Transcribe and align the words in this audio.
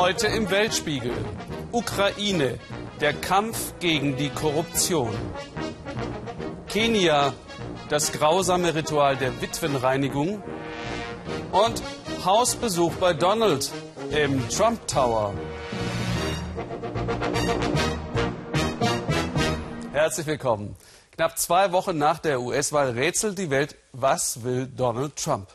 Heute 0.00 0.28
im 0.28 0.48
Weltspiegel. 0.48 1.12
Ukraine. 1.72 2.60
Der 3.00 3.12
Kampf 3.12 3.74
gegen 3.80 4.16
die 4.16 4.30
Korruption. 4.30 5.12
Kenia. 6.68 7.34
Das 7.88 8.12
grausame 8.12 8.76
Ritual 8.76 9.16
der 9.16 9.42
Witwenreinigung. 9.42 10.40
Und 11.50 11.82
Hausbesuch 12.24 12.94
bei 12.94 13.12
Donald 13.12 13.72
im 14.12 14.48
Trump 14.50 14.86
Tower. 14.86 15.34
Herzlich 19.92 20.28
willkommen. 20.28 20.76
Knapp 21.16 21.36
zwei 21.40 21.72
Wochen 21.72 21.98
nach 21.98 22.20
der 22.20 22.40
US-Wahl 22.40 22.90
rätselt 22.90 23.36
die 23.36 23.50
Welt, 23.50 23.74
was 23.90 24.44
will 24.44 24.68
Donald 24.68 25.16
Trump? 25.16 25.48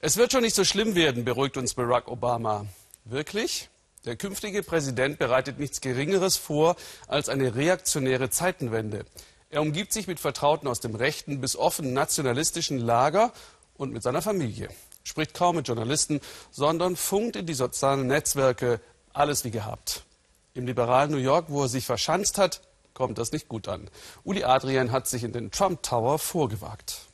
Es 0.00 0.16
wird 0.16 0.32
schon 0.32 0.40
nicht 0.40 0.56
so 0.56 0.64
schlimm 0.64 0.94
werden, 0.94 1.26
beruhigt 1.26 1.58
uns 1.58 1.74
Barack 1.74 2.08
Obama. 2.08 2.64
Wirklich? 3.10 3.70
Der 4.04 4.16
künftige 4.16 4.62
Präsident 4.62 5.18
bereitet 5.18 5.58
nichts 5.58 5.80
Geringeres 5.80 6.36
vor 6.36 6.76
als 7.06 7.30
eine 7.30 7.54
reaktionäre 7.54 8.28
Zeitenwende. 8.28 9.06
Er 9.48 9.62
umgibt 9.62 9.94
sich 9.94 10.06
mit 10.06 10.20
Vertrauten 10.20 10.68
aus 10.68 10.80
dem 10.80 10.94
rechten 10.94 11.40
bis 11.40 11.56
offen 11.56 11.94
nationalistischen 11.94 12.76
Lager 12.76 13.32
und 13.78 13.94
mit 13.94 14.02
seiner 14.02 14.20
Familie. 14.20 14.68
Spricht 15.04 15.32
kaum 15.32 15.56
mit 15.56 15.68
Journalisten, 15.68 16.20
sondern 16.50 16.96
funkt 16.96 17.36
in 17.36 17.46
die 17.46 17.54
sozialen 17.54 18.06
Netzwerke 18.08 18.78
alles 19.14 19.42
wie 19.42 19.50
gehabt. 19.50 20.04
Im 20.52 20.66
liberalen 20.66 21.10
New 21.10 21.16
York, 21.16 21.46
wo 21.48 21.62
er 21.62 21.68
sich 21.68 21.86
verschanzt 21.86 22.36
hat, 22.36 22.60
kommt 22.92 23.16
das 23.16 23.32
nicht 23.32 23.48
gut 23.48 23.68
an. 23.68 23.88
Uli 24.22 24.44
Adrian 24.44 24.92
hat 24.92 25.06
sich 25.06 25.24
in 25.24 25.32
den 25.32 25.50
Trump 25.50 25.82
Tower 25.82 26.18
vorgewagt. 26.18 27.06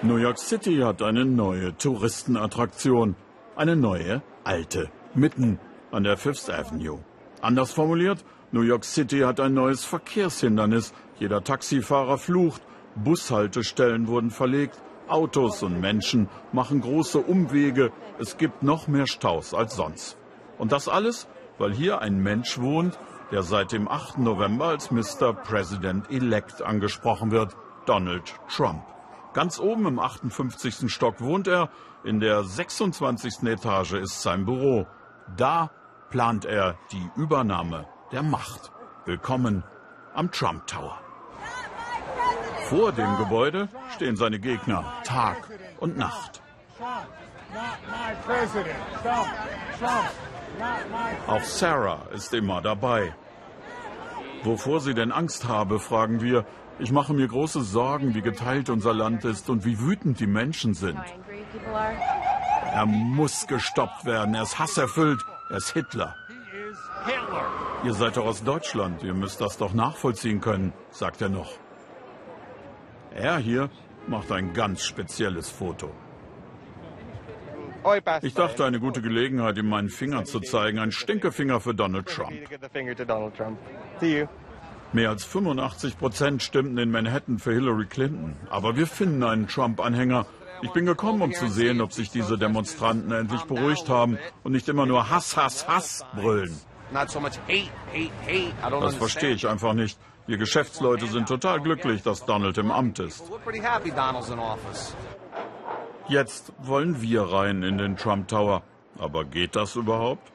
New 0.00 0.16
York 0.16 0.38
City 0.38 0.78
hat 0.78 1.02
eine 1.02 1.26
neue 1.26 1.76
Touristenattraktion. 1.76 3.16
Eine 3.54 3.76
neue, 3.76 4.22
alte, 4.44 4.90
mitten 5.14 5.58
an 5.90 6.04
der 6.04 6.16
Fifth 6.16 6.50
Avenue. 6.50 7.00
Anders 7.40 7.72
formuliert, 7.72 8.24
New 8.52 8.62
York 8.62 8.84
City 8.84 9.20
hat 9.20 9.40
ein 9.40 9.54
neues 9.54 9.84
Verkehrshindernis. 9.84 10.92
Jeder 11.18 11.42
Taxifahrer 11.42 12.18
flucht, 12.18 12.62
Bushaltestellen 12.96 14.08
wurden 14.08 14.30
verlegt, 14.30 14.80
Autos 15.08 15.62
und 15.62 15.80
Menschen 15.80 16.28
machen 16.52 16.80
große 16.80 17.18
Umwege. 17.18 17.92
Es 18.18 18.36
gibt 18.36 18.62
noch 18.62 18.88
mehr 18.88 19.06
Staus 19.06 19.54
als 19.54 19.74
sonst. 19.74 20.16
Und 20.58 20.72
das 20.72 20.88
alles, 20.88 21.26
weil 21.58 21.72
hier 21.72 22.00
ein 22.00 22.22
Mensch 22.22 22.58
wohnt, 22.58 22.98
der 23.32 23.42
seit 23.42 23.72
dem 23.72 23.88
8. 23.88 24.18
November 24.18 24.66
als 24.66 24.90
Mr. 24.90 25.32
President-elect 25.32 26.62
angesprochen 26.62 27.30
wird, 27.30 27.56
Donald 27.86 28.34
Trump. 28.48 28.82
Ganz 29.32 29.60
oben 29.60 29.86
im 29.86 29.98
58. 29.98 30.92
Stock 30.92 31.20
wohnt 31.20 31.46
er, 31.46 31.70
in 32.02 32.18
der 32.18 32.42
26. 32.42 33.44
Etage 33.44 33.94
ist 33.94 34.22
sein 34.22 34.44
Büro. 34.44 34.86
Da 35.36 35.70
plant 36.10 36.44
er 36.44 36.76
die 36.92 37.10
Übernahme 37.16 37.86
der 38.12 38.22
Macht. 38.22 38.72
Willkommen 39.04 39.62
am 40.14 40.30
Trump 40.30 40.66
Tower. 40.66 40.98
Vor 42.68 42.92
dem 42.92 43.16
Gebäude 43.16 43.68
stehen 43.94 44.16
seine 44.16 44.38
Gegner 44.38 44.84
Tag 45.04 45.48
und 45.78 45.96
Nacht. 45.96 46.42
Auch 51.26 51.42
Sarah 51.42 52.06
ist 52.12 52.32
immer 52.34 52.60
dabei. 52.60 53.14
Wovor 54.42 54.80
sie 54.80 54.94
denn 54.94 55.12
Angst 55.12 55.48
habe, 55.48 55.78
fragen 55.78 56.20
wir. 56.20 56.44
Ich 56.78 56.92
mache 56.92 57.12
mir 57.12 57.28
große 57.28 57.60
Sorgen, 57.62 58.14
wie 58.14 58.22
geteilt 58.22 58.70
unser 58.70 58.94
Land 58.94 59.24
ist 59.24 59.50
und 59.50 59.64
wie 59.64 59.78
wütend 59.80 60.18
die 60.18 60.26
Menschen 60.26 60.72
sind. 60.74 61.00
Er 62.72 62.86
muss 62.86 63.46
gestoppt 63.46 64.04
werden. 64.04 64.34
Er 64.34 64.42
ist 64.42 64.58
hasserfüllt. 64.58 65.20
Er 65.50 65.56
ist 65.56 65.72
Hitler. 65.72 66.14
Ihr 67.84 67.94
seid 67.94 68.16
doch 68.16 68.26
aus 68.26 68.44
Deutschland. 68.44 69.02
Ihr 69.02 69.14
müsst 69.14 69.40
das 69.40 69.56
doch 69.56 69.72
nachvollziehen 69.72 70.40
können, 70.40 70.72
sagt 70.90 71.22
er 71.22 71.28
noch. 71.28 71.52
Er 73.14 73.38
hier 73.38 73.70
macht 74.06 74.30
ein 74.30 74.52
ganz 74.52 74.84
spezielles 74.84 75.50
Foto. 75.50 75.90
Ich 78.22 78.34
dachte, 78.34 78.64
eine 78.66 78.78
gute 78.78 79.00
Gelegenheit, 79.00 79.56
ihm 79.56 79.68
meinen 79.68 79.88
Finger 79.88 80.24
zu 80.24 80.40
zeigen. 80.40 80.78
Ein 80.78 80.92
Stinkefinger 80.92 81.60
für 81.60 81.74
Donald 81.74 82.06
Trump. 82.06 82.32
Mehr 84.92 85.08
als 85.08 85.24
85 85.24 85.98
Prozent 85.98 86.42
stimmten 86.42 86.76
in 86.76 86.90
Manhattan 86.90 87.38
für 87.38 87.52
Hillary 87.52 87.86
Clinton. 87.86 88.36
Aber 88.50 88.76
wir 88.76 88.86
finden 88.86 89.22
einen 89.22 89.48
Trump-Anhänger. 89.48 90.26
Ich 90.62 90.70
bin 90.70 90.86
gekommen, 90.86 91.22
um 91.22 91.32
zu 91.32 91.48
sehen, 91.48 91.80
ob 91.80 91.92
sich 91.92 92.10
diese 92.10 92.36
Demonstranten 92.38 93.12
endlich 93.12 93.42
beruhigt 93.44 93.88
haben 93.88 94.18
und 94.42 94.52
nicht 94.52 94.68
immer 94.68 94.86
nur 94.86 95.10
Hass, 95.10 95.36
Hass, 95.36 95.66
Hass 95.66 96.04
brüllen. 96.14 96.58
Das 96.92 97.14
verstehe 98.96 99.30
ich 99.30 99.48
einfach 99.48 99.74
nicht. 99.74 99.98
Wir 100.26 100.36
Geschäftsleute 100.36 101.06
sind 101.06 101.28
total 101.28 101.60
glücklich, 101.60 102.02
dass 102.02 102.24
Donald 102.24 102.58
im 102.58 102.70
Amt 102.70 102.98
ist. 102.98 103.24
Jetzt 106.08 106.52
wollen 106.58 107.00
wir 107.00 107.22
rein 107.22 107.62
in 107.62 107.78
den 107.78 107.96
Trump 107.96 108.28
Tower. 108.28 108.62
Aber 108.98 109.24
geht 109.24 109.56
das 109.56 109.76
überhaupt? 109.76 110.30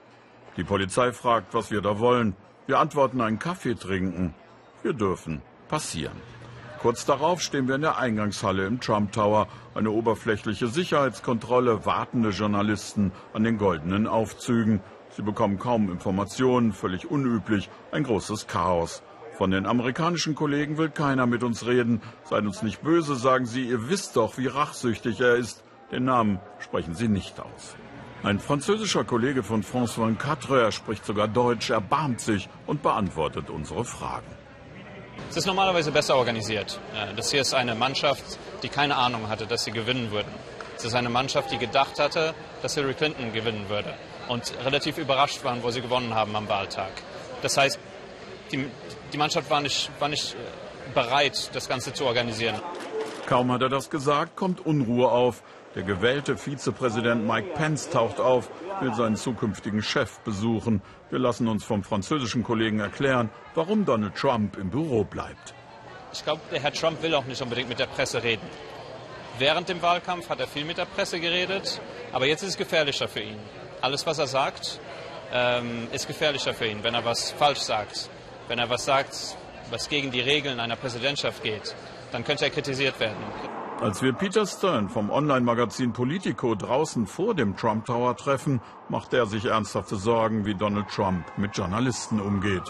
Die 0.57 0.63
Polizei 0.63 1.11
fragt, 1.11 1.53
was 1.53 1.69
wir 1.69 1.81
da 1.81 1.99
wollen. 1.99 2.35
Wir 2.65 2.79
antworten 2.79 3.21
einen 3.21 3.39
Kaffee 3.39 3.75
trinken. 3.75 4.33
Wir 4.81 4.93
dürfen 4.93 5.41
passieren. 5.67 6.19
Kurz 6.85 7.03
darauf 7.03 7.41
stehen 7.41 7.67
wir 7.67 7.73
in 7.73 7.81
der 7.81 7.97
Eingangshalle 7.97 8.67
im 8.67 8.79
Trump 8.79 9.11
Tower. 9.11 9.47
Eine 9.73 9.89
oberflächliche 9.89 10.67
Sicherheitskontrolle, 10.67 11.83
wartende 11.83 12.29
Journalisten 12.29 13.11
an 13.33 13.43
den 13.43 13.57
goldenen 13.57 14.05
Aufzügen. 14.05 14.81
Sie 15.09 15.23
bekommen 15.23 15.57
kaum 15.57 15.89
Informationen, 15.89 16.73
völlig 16.73 17.09
unüblich, 17.09 17.71
ein 17.91 18.03
großes 18.03 18.45
Chaos. 18.45 19.01
Von 19.35 19.49
den 19.49 19.65
amerikanischen 19.65 20.35
Kollegen 20.35 20.77
will 20.77 20.91
keiner 20.91 21.25
mit 21.25 21.41
uns 21.41 21.65
reden. 21.65 22.03
Seid 22.23 22.45
uns 22.45 22.61
nicht 22.61 22.83
böse, 22.83 23.15
sagen 23.15 23.47
sie, 23.47 23.67
ihr 23.67 23.89
wisst 23.89 24.15
doch, 24.15 24.37
wie 24.37 24.45
rachsüchtig 24.45 25.19
er 25.19 25.37
ist. 25.37 25.63
Den 25.91 26.05
Namen 26.05 26.39
sprechen 26.59 26.93
sie 26.93 27.07
nicht 27.07 27.39
aus. 27.39 27.75
Ein 28.21 28.37
französischer 28.37 29.05
Kollege 29.05 29.41
von 29.41 29.63
France 29.63 29.95
24, 29.95 30.51
er 30.51 30.71
spricht 30.71 31.03
sogar 31.03 31.27
Deutsch, 31.27 31.71
erbarmt 31.71 32.19
sich 32.19 32.47
und 32.67 32.83
beantwortet 32.83 33.49
unsere 33.49 33.85
Fragen. 33.85 34.44
Es 35.29 35.37
ist 35.37 35.45
normalerweise 35.45 35.91
besser 35.91 36.15
organisiert. 36.15 36.79
Das 37.15 37.31
hier 37.31 37.41
ist 37.41 37.53
eine 37.53 37.75
Mannschaft, 37.75 38.23
die 38.63 38.69
keine 38.69 38.95
Ahnung 38.95 39.27
hatte, 39.27 39.45
dass 39.47 39.63
sie 39.63 39.71
gewinnen 39.71 40.11
würden. 40.11 40.31
Es 40.77 40.85
ist 40.85 40.93
eine 40.93 41.09
Mannschaft, 41.09 41.51
die 41.51 41.57
gedacht 41.57 41.99
hatte, 41.99 42.33
dass 42.61 42.75
Hillary 42.75 42.93
Clinton 42.93 43.33
gewinnen 43.33 43.69
würde 43.69 43.93
und 44.27 44.53
relativ 44.63 44.97
überrascht 44.97 45.43
waren, 45.43 45.63
wo 45.63 45.71
sie 45.71 45.81
gewonnen 45.81 46.13
haben 46.13 46.35
am 46.35 46.47
Wahltag. 46.49 46.91
Das 47.41 47.57
heißt, 47.57 47.79
die, 48.51 48.67
die 49.11 49.17
Mannschaft 49.17 49.49
war 49.49 49.61
nicht, 49.61 49.89
war 49.99 50.09
nicht 50.09 50.35
bereit, 50.93 51.49
das 51.53 51.67
Ganze 51.67 51.93
zu 51.93 52.05
organisieren. 52.05 52.55
Kaum 53.25 53.51
hat 53.51 53.61
er 53.61 53.69
das 53.69 53.89
gesagt, 53.89 54.35
kommt 54.35 54.65
Unruhe 54.65 55.09
auf. 55.09 55.41
Der 55.75 55.83
gewählte 55.83 56.37
Vizepräsident 56.37 57.27
Mike 57.27 57.49
Pence 57.53 57.89
taucht 57.89 58.21
auf, 58.21 58.49
will 58.79 58.93
seinen 58.93 59.17
zukünftigen 59.17 59.83
Chef 59.83 60.19
besuchen. 60.19 60.81
Wir 61.09 61.19
lassen 61.19 61.49
uns 61.49 61.65
vom 61.65 61.83
französischen 61.83 62.43
Kollegen 62.43 62.79
erklären, 62.79 63.29
warum 63.55 63.83
Donald 63.83 64.15
Trump 64.15 64.57
im 64.57 64.69
Büro 64.69 65.03
bleibt. 65.03 65.53
Ich 66.13 66.23
glaube, 66.23 66.39
Herr 66.51 66.71
Trump 66.71 67.03
will 67.03 67.13
auch 67.13 67.25
nicht 67.25 67.41
unbedingt 67.41 67.67
mit 67.67 67.79
der 67.79 67.87
Presse 67.87 68.23
reden. 68.23 68.47
Während 69.37 69.67
dem 69.67 69.81
Wahlkampf 69.81 70.29
hat 70.29 70.39
er 70.39 70.47
viel 70.47 70.63
mit 70.63 70.77
der 70.77 70.85
Presse 70.85 71.19
geredet, 71.19 71.81
aber 72.13 72.25
jetzt 72.25 72.41
ist 72.43 72.51
es 72.51 72.57
gefährlicher 72.57 73.09
für 73.09 73.19
ihn. 73.19 73.37
Alles, 73.81 74.05
was 74.05 74.17
er 74.17 74.27
sagt, 74.27 74.79
ähm, 75.33 75.89
ist 75.91 76.07
gefährlicher 76.07 76.53
für 76.53 76.67
ihn, 76.67 76.83
wenn 76.83 76.93
er 76.93 77.03
was 77.03 77.31
falsch 77.31 77.59
sagt. 77.59 78.09
Wenn 78.47 78.59
er 78.59 78.69
was 78.69 78.85
sagt, 78.85 79.35
was 79.71 79.89
gegen 79.89 80.09
die 80.09 80.21
Regeln 80.21 80.61
einer 80.61 80.77
Präsidentschaft 80.77 81.43
geht, 81.43 81.75
dann 82.13 82.23
könnte 82.23 82.45
er 82.45 82.51
kritisiert 82.51 82.97
werden. 83.01 83.17
Als 83.81 84.01
wir 84.01 84.13
Peter 84.13 84.45
Stern 84.45 84.87
vom 84.87 85.09
Online-Magazin 85.09 85.91
Politico 85.91 86.55
draußen 86.55 87.07
vor 87.07 87.35
dem 87.35 87.57
Trump 87.57 87.85
Tower 87.85 88.15
treffen, 88.15 88.61
macht 88.87 89.13
er 89.13 89.25
sich 89.25 89.45
ernsthafte 89.45 89.97
Sorgen, 89.97 90.45
wie 90.45 90.55
Donald 90.55 90.87
Trump 90.87 91.25
mit 91.37 91.57
Journalisten 91.57 92.21
umgeht. 92.21 92.63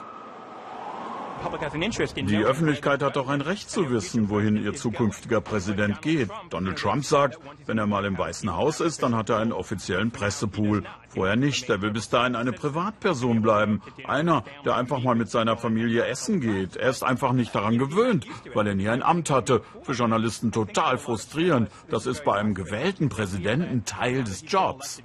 Die 2.27 2.43
Öffentlichkeit 2.43 3.01
hat 3.03 3.15
doch 3.15 3.27
ein 3.27 3.41
Recht 3.41 3.69
zu 3.69 3.89
wissen, 3.89 4.29
wohin 4.29 4.57
ihr 4.57 4.73
zukünftiger 4.73 5.41
Präsident 5.41 6.01
geht. 6.01 6.29
Donald 6.49 6.77
Trump 6.77 7.05
sagt, 7.05 7.39
wenn 7.65 7.77
er 7.77 7.87
mal 7.87 8.05
im 8.05 8.17
Weißen 8.17 8.55
Haus 8.55 8.79
ist, 8.79 9.03
dann 9.03 9.15
hat 9.15 9.29
er 9.29 9.37
einen 9.37 9.51
offiziellen 9.51 10.11
Pressepool. 10.11 10.83
Vorher 11.09 11.35
nicht. 11.35 11.69
Er 11.69 11.81
will 11.81 11.91
bis 11.91 12.09
dahin 12.09 12.35
eine 12.35 12.51
Privatperson 12.51 13.41
bleiben. 13.41 13.81
Einer, 14.05 14.43
der 14.65 14.75
einfach 14.75 15.01
mal 15.01 15.15
mit 15.15 15.29
seiner 15.29 15.55
Familie 15.55 16.05
essen 16.05 16.41
geht. 16.41 16.75
Er 16.75 16.89
ist 16.89 17.03
einfach 17.03 17.31
nicht 17.31 17.55
daran 17.55 17.77
gewöhnt, 17.77 18.27
weil 18.53 18.67
er 18.67 18.75
nie 18.75 18.89
ein 18.89 19.01
Amt 19.01 19.29
hatte. 19.29 19.61
Für 19.83 19.93
Journalisten 19.93 20.51
total 20.51 20.97
frustrierend. 20.97 21.69
Das 21.89 22.05
ist 22.05 22.23
bei 22.25 22.33
einem 22.33 22.53
gewählten 22.53 23.09
Präsidenten 23.09 23.85
Teil 23.85 24.23
des 24.23 24.43
Jobs. 24.47 25.01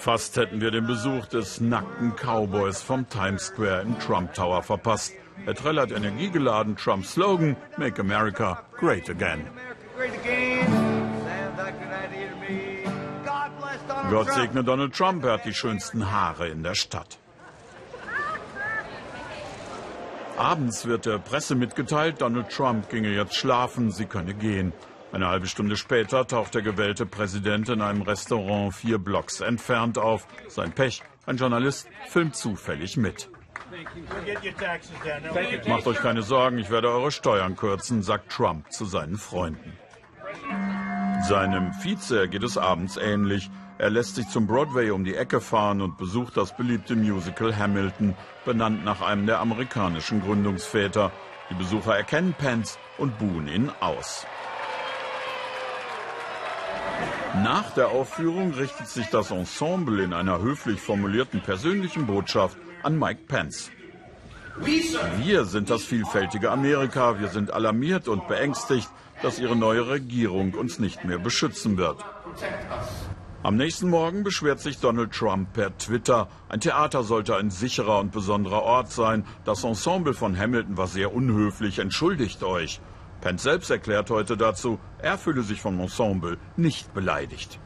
Fast 0.00 0.38
hätten 0.38 0.62
wir 0.62 0.70
den 0.70 0.86
Besuch 0.86 1.26
des 1.26 1.60
nackten 1.60 2.16
Cowboys 2.16 2.80
vom 2.80 3.06
Times 3.10 3.48
Square 3.48 3.82
im 3.82 3.98
Trump 3.98 4.32
Tower 4.32 4.62
verpasst. 4.62 5.12
Er 5.44 5.54
trällert 5.54 5.92
energiegeladen 5.92 6.74
Trumps 6.74 7.12
Slogan 7.12 7.54
Make 7.76 8.00
America 8.00 8.62
Great 8.78 9.10
Again. 9.10 9.46
Gott 14.08 14.32
segne 14.32 14.64
Donald 14.64 14.94
Trump, 14.94 15.22
er 15.22 15.34
hat 15.34 15.44
die 15.44 15.52
schönsten 15.52 16.10
Haare 16.10 16.48
in 16.48 16.62
der 16.62 16.74
Stadt. 16.74 17.18
Abends 20.38 20.86
wird 20.86 21.04
der 21.04 21.18
Presse 21.18 21.54
mitgeteilt, 21.54 22.22
Donald 22.22 22.48
Trump 22.48 22.88
ginge 22.88 23.10
jetzt 23.10 23.36
schlafen, 23.36 23.90
sie 23.90 24.06
könne 24.06 24.32
gehen. 24.32 24.72
Eine 25.12 25.28
halbe 25.28 25.48
Stunde 25.48 25.76
später 25.76 26.26
taucht 26.26 26.54
der 26.54 26.62
gewählte 26.62 27.04
Präsident 27.04 27.68
in 27.68 27.82
einem 27.82 28.02
Restaurant 28.02 28.74
vier 28.74 28.98
Blocks 28.98 29.40
entfernt 29.40 29.98
auf. 29.98 30.26
Sein 30.48 30.72
Pech, 30.72 31.02
ein 31.26 31.36
Journalist 31.36 31.88
filmt 32.08 32.36
zufällig 32.36 32.96
mit. 32.96 33.28
Macht 35.66 35.86
euch 35.86 35.98
keine 35.98 36.22
Sorgen, 36.22 36.58
ich 36.58 36.70
werde 36.70 36.90
eure 36.90 37.10
Steuern 37.10 37.56
kürzen, 37.56 38.02
sagt 38.02 38.30
Trump 38.30 38.70
zu 38.72 38.84
seinen 38.84 39.16
Freunden. 39.16 39.72
Seinem 41.28 41.72
Vize 41.74 42.28
geht 42.28 42.42
es 42.42 42.56
abends 42.56 42.96
ähnlich. 42.96 43.50
Er 43.78 43.90
lässt 43.90 44.16
sich 44.16 44.28
zum 44.28 44.46
Broadway 44.46 44.90
um 44.90 45.04
die 45.04 45.14
Ecke 45.14 45.40
fahren 45.40 45.80
und 45.80 45.98
besucht 45.98 46.36
das 46.36 46.56
beliebte 46.56 46.94
Musical 46.96 47.56
Hamilton, 47.56 48.14
benannt 48.44 48.84
nach 48.84 49.00
einem 49.00 49.26
der 49.26 49.40
amerikanischen 49.40 50.20
Gründungsväter. 50.20 51.12
Die 51.50 51.54
Besucher 51.54 51.96
erkennen 51.96 52.34
Pence 52.36 52.78
und 52.98 53.18
buhen 53.18 53.48
ihn 53.48 53.70
aus. 53.80 54.26
Nach 57.36 57.70
der 57.74 57.88
Aufführung 57.90 58.52
richtet 58.54 58.88
sich 58.88 59.06
das 59.06 59.30
Ensemble 59.30 60.02
in 60.02 60.12
einer 60.12 60.40
höflich 60.40 60.80
formulierten 60.80 61.40
persönlichen 61.40 62.06
Botschaft 62.06 62.56
an 62.82 62.98
Mike 62.98 63.20
Pence. 63.28 63.70
Wir 64.58 65.44
sind 65.44 65.70
das 65.70 65.84
vielfältige 65.84 66.50
Amerika. 66.50 67.20
Wir 67.20 67.28
sind 67.28 67.52
alarmiert 67.52 68.08
und 68.08 68.26
beängstigt, 68.26 68.88
dass 69.22 69.38
ihre 69.38 69.54
neue 69.54 69.88
Regierung 69.88 70.54
uns 70.54 70.78
nicht 70.78 71.04
mehr 71.04 71.18
beschützen 71.18 71.76
wird. 71.76 72.04
Am 73.42 73.56
nächsten 73.56 73.88
Morgen 73.88 74.22
beschwert 74.22 74.60
sich 74.60 74.80
Donald 74.80 75.12
Trump 75.12 75.52
per 75.52 75.76
Twitter. 75.78 76.28
Ein 76.48 76.60
Theater 76.60 77.04
sollte 77.04 77.36
ein 77.36 77.50
sicherer 77.50 78.00
und 78.00 78.12
besonderer 78.12 78.62
Ort 78.62 78.90
sein. 78.90 79.24
Das 79.44 79.64
Ensemble 79.64 80.14
von 80.14 80.36
Hamilton 80.36 80.76
war 80.76 80.88
sehr 80.88 81.14
unhöflich. 81.14 81.78
Entschuldigt 81.78 82.42
euch. 82.42 82.80
Pence 83.20 83.42
selbst 83.42 83.70
erklärt 83.70 84.10
heute 84.10 84.36
dazu, 84.36 84.78
er 84.98 85.18
fühle 85.18 85.42
sich 85.42 85.60
vom 85.60 85.78
Ensemble 85.80 86.38
nicht 86.56 86.94
beleidigt. 86.94 87.58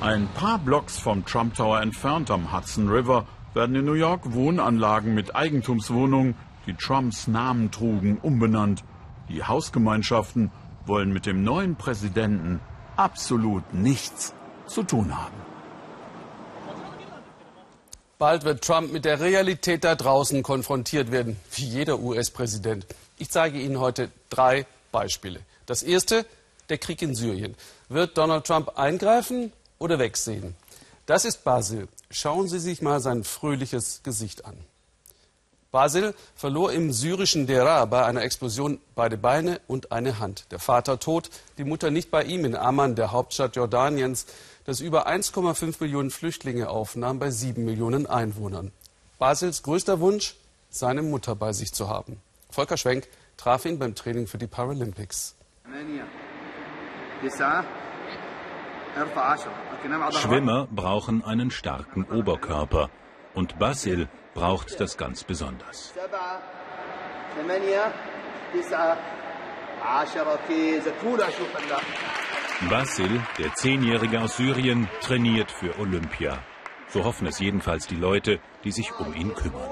Ein 0.00 0.28
paar 0.28 0.58
Blocks 0.58 0.98
vom 0.98 1.24
Trump 1.24 1.54
Tower 1.54 1.80
entfernt 1.80 2.30
am 2.30 2.52
Hudson 2.52 2.88
River 2.88 3.26
werden 3.54 3.74
in 3.74 3.84
New 3.84 3.94
York 3.94 4.32
Wohnanlagen 4.32 5.14
mit 5.14 5.34
Eigentumswohnungen, 5.34 6.36
die 6.66 6.74
Trumps 6.74 7.26
Namen 7.26 7.72
trugen, 7.72 8.18
umbenannt. 8.18 8.84
Die 9.28 9.42
Hausgemeinschaften 9.42 10.52
wollen 10.86 11.12
mit 11.12 11.26
dem 11.26 11.42
neuen 11.42 11.74
Präsidenten 11.74 12.60
absolut 12.96 13.74
nichts 13.74 14.34
zu 14.66 14.84
tun 14.84 15.16
haben. 15.16 15.34
Bald 18.18 18.44
wird 18.44 18.64
Trump 18.64 18.92
mit 18.92 19.04
der 19.04 19.20
Realität 19.20 19.84
da 19.84 19.94
draußen 19.94 20.42
konfrontiert 20.42 21.10
werden, 21.10 21.36
wie 21.54 21.64
jeder 21.64 21.98
US-Präsident. 22.00 22.86
Ich 23.18 23.30
zeige 23.30 23.60
Ihnen 23.60 23.80
heute 23.80 24.10
drei 24.30 24.64
Beispiele. 24.92 25.40
Das 25.66 25.82
erste, 25.82 26.24
der 26.68 26.78
Krieg 26.78 27.02
in 27.02 27.16
Syrien. 27.16 27.56
Wird 27.88 28.16
Donald 28.16 28.46
Trump 28.46 28.78
eingreifen 28.78 29.52
oder 29.78 29.98
wegsehen? 29.98 30.54
Das 31.06 31.24
ist 31.24 31.42
Basil. 31.42 31.88
Schauen 32.10 32.48
Sie 32.48 32.60
sich 32.60 32.80
mal 32.80 33.00
sein 33.00 33.24
fröhliches 33.24 34.02
Gesicht 34.04 34.44
an. 34.44 34.56
Basil 35.72 36.14
verlor 36.34 36.72
im 36.72 36.92
syrischen 36.92 37.46
Deraa 37.46 37.84
bei 37.86 38.04
einer 38.04 38.22
Explosion 38.22 38.80
beide 38.94 39.18
Beine 39.18 39.60
und 39.66 39.90
eine 39.92 40.18
Hand. 40.18 40.46
Der 40.50 40.60
Vater 40.60 40.98
tot, 40.98 41.28
die 41.58 41.64
Mutter 41.64 41.90
nicht 41.90 42.10
bei 42.10 42.22
ihm 42.22 42.44
in 42.44 42.54
Amman, 42.56 42.94
der 42.94 43.12
Hauptstadt 43.12 43.56
Jordaniens, 43.56 44.26
das 44.64 44.80
über 44.80 45.08
1,5 45.08 45.76
Millionen 45.80 46.10
Flüchtlinge 46.10 46.70
aufnahm 46.70 47.18
bei 47.18 47.30
sieben 47.30 47.64
Millionen 47.64 48.06
Einwohnern. 48.06 48.70
Basils 49.18 49.62
größter 49.62 50.00
Wunsch, 50.00 50.36
seine 50.70 51.02
Mutter 51.02 51.34
bei 51.34 51.52
sich 51.52 51.72
zu 51.72 51.88
haben. 51.88 52.20
Volker 52.50 52.76
Schwenk 52.76 53.08
traf 53.36 53.64
ihn 53.64 53.78
beim 53.78 53.94
Training 53.94 54.26
für 54.26 54.38
die 54.38 54.46
Paralympics. 54.46 55.36
Schwimmer 60.12 60.66
brauchen 60.70 61.24
einen 61.24 61.50
starken 61.50 62.04
Oberkörper 62.04 62.90
und 63.34 63.58
Basil 63.58 64.08
braucht 64.34 64.80
das 64.80 64.96
ganz 64.96 65.24
besonders. 65.24 65.94
Basil, 72.68 73.22
der 73.38 73.54
Zehnjährige 73.54 74.20
aus 74.20 74.36
Syrien, 74.36 74.88
trainiert 75.00 75.50
für 75.50 75.78
Olympia. 75.78 76.38
So 76.88 77.04
hoffen 77.04 77.26
es 77.28 77.38
jedenfalls 77.38 77.86
die 77.86 77.96
Leute, 77.96 78.40
die 78.64 78.72
sich 78.72 78.98
um 78.98 79.14
ihn 79.14 79.34
kümmern. 79.34 79.70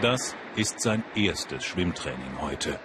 Das 0.00 0.34
ist 0.56 0.80
sein 0.80 1.04
erstes 1.14 1.64
Schwimmtraining 1.64 2.40
heute. 2.40 2.78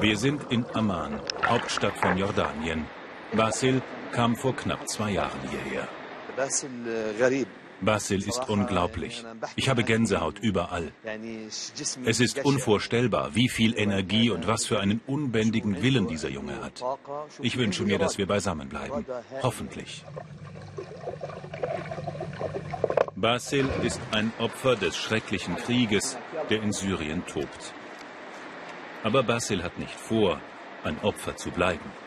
Wir 0.00 0.16
sind 0.16 0.42
in 0.50 0.66
Amman, 0.74 1.20
Hauptstadt 1.46 1.96
von 1.96 2.18
Jordanien. 2.18 2.86
Basil 3.32 3.80
kam 4.12 4.36
vor 4.36 4.54
knapp 4.54 4.88
zwei 4.88 5.12
Jahren 5.12 5.40
hierher. 5.48 5.88
Basil 7.82 8.22
ist 8.22 8.48
unglaublich. 8.48 9.24
Ich 9.56 9.68
habe 9.68 9.82
Gänsehaut 9.84 10.38
überall. 10.38 10.92
Es 12.04 12.20
ist 12.20 12.44
unvorstellbar, 12.44 13.34
wie 13.34 13.48
viel 13.48 13.76
Energie 13.76 14.30
und 14.30 14.46
was 14.46 14.66
für 14.66 14.80
einen 14.80 15.00
unbändigen 15.06 15.82
Willen 15.82 16.06
dieser 16.06 16.28
Junge 16.28 16.62
hat. 16.62 16.82
Ich 17.40 17.56
wünsche 17.56 17.84
mir, 17.84 17.98
dass 17.98 18.18
wir 18.18 18.26
beisammen 18.26 18.68
bleiben. 18.68 19.04
Hoffentlich. 19.42 20.04
Basil 23.16 23.68
ist 23.84 24.00
ein 24.10 24.32
Opfer 24.38 24.74
des 24.76 24.96
schrecklichen 24.96 25.56
Krieges, 25.56 26.18
der 26.50 26.62
in 26.62 26.72
Syrien 26.72 27.24
tobt. 27.26 27.72
Aber 29.04 29.22
Basil 29.22 29.62
hat 29.62 29.78
nicht 29.78 29.94
vor, 29.94 30.40
ein 30.84 30.98
Opfer 31.02 31.36
zu 31.36 31.50
bleiben. 31.50 32.01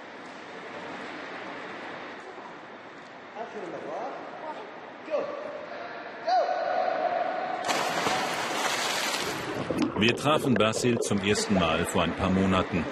Wir 9.97 10.13
trafen 10.13 10.55
Basil 10.55 10.99
zum 10.99 11.19
ersten 11.19 11.53
Mal 11.55 11.85
vor 11.85 12.03
ein 12.03 12.13
paar 12.13 12.29
Monaten. 12.29 12.83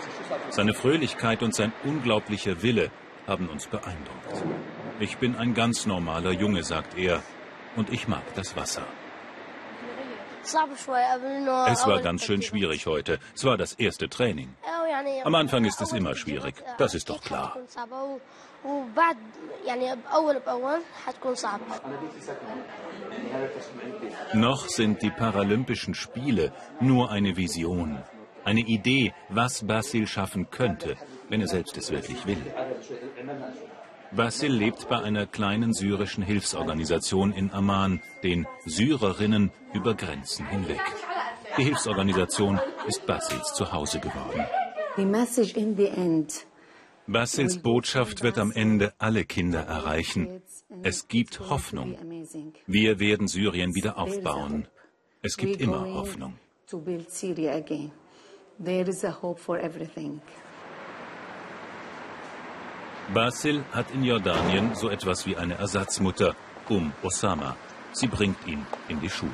Seine 0.49 0.73
Fröhlichkeit 0.73 1.43
und 1.43 1.53
sein 1.53 1.73
unglaublicher 1.83 2.61
Wille 2.61 2.91
haben 3.27 3.49
uns 3.49 3.67
beeindruckt. 3.67 4.43
Ich 5.01 5.17
bin 5.17 5.35
ein 5.35 5.53
ganz 5.53 5.85
normaler 5.85 6.31
Junge, 6.31 6.63
sagt 6.63 6.97
er, 6.97 7.21
und 7.75 7.91
ich 7.91 8.07
mag 8.07 8.23
das 8.35 8.55
Wasser. 8.55 8.83
Es 10.43 10.55
war 11.87 12.01
ganz 12.01 12.23
schön 12.23 12.41
schwierig 12.41 12.85
heute. 12.85 13.19
Es 13.35 13.43
war 13.43 13.57
das 13.57 13.73
erste 13.73 14.07
Training. 14.07 14.55
Am 15.25 15.35
Anfang 15.35 15.65
ist 15.65 15.81
es 15.81 15.91
immer 15.91 16.15
schwierig, 16.15 16.55
das 16.77 16.95
ist 16.95 17.09
doch 17.09 17.21
klar. 17.21 17.57
Noch 24.33 24.67
sind 24.67 25.01
die 25.01 25.09
Paralympischen 25.09 25.93
Spiele 25.93 26.53
nur 26.79 27.11
eine 27.11 27.35
Vision, 27.35 28.01
eine 28.43 28.61
Idee, 28.61 29.13
was 29.29 29.65
Basil 29.65 30.07
schaffen 30.07 30.49
könnte, 30.49 30.95
wenn 31.29 31.41
er 31.41 31.47
selbst 31.47 31.77
es 31.77 31.91
wirklich 31.91 32.25
will. 32.25 32.43
Basil 34.11 34.53
lebt 34.53 34.87
bei 34.89 35.01
einer 35.01 35.25
kleinen 35.25 35.73
syrischen 35.73 36.23
Hilfsorganisation 36.23 37.31
in 37.33 37.51
Amman, 37.51 38.01
den 38.23 38.45
Syrerinnen 38.65 39.51
über 39.73 39.95
Grenzen 39.95 40.45
hinweg. 40.47 40.81
Die 41.57 41.63
Hilfsorganisation 41.63 42.59
ist 42.87 43.05
Basils 43.07 43.53
Zuhause 43.53 43.99
geworden. 43.99 44.45
Basils 47.07 47.57
Botschaft 47.57 48.23
wird 48.23 48.37
am 48.37 48.51
Ende 48.51 48.93
alle 48.97 49.25
Kinder 49.25 49.61
erreichen. 49.61 50.41
Es 50.83 51.07
gibt 51.07 51.39
Hoffnung. 51.49 51.97
Wir 52.65 52.99
werden 52.99 53.27
Syrien 53.27 53.75
wieder 53.75 53.97
aufbauen. 53.97 54.67
Es 55.21 55.35
gibt 55.35 55.59
immer 55.59 55.85
Hoffnung. 55.93 56.39
Basil 63.13 63.63
hat 63.71 63.91
in 63.91 64.03
Jordanien 64.03 64.75
so 64.75 64.89
etwas 64.89 65.25
wie 65.25 65.35
eine 65.35 65.55
Ersatzmutter, 65.55 66.35
Um 66.69 66.93
Osama. 67.03 67.57
Sie 67.91 68.07
bringt 68.07 68.47
ihn 68.47 68.65
in 68.87 69.01
die 69.01 69.09
Schule. 69.09 69.31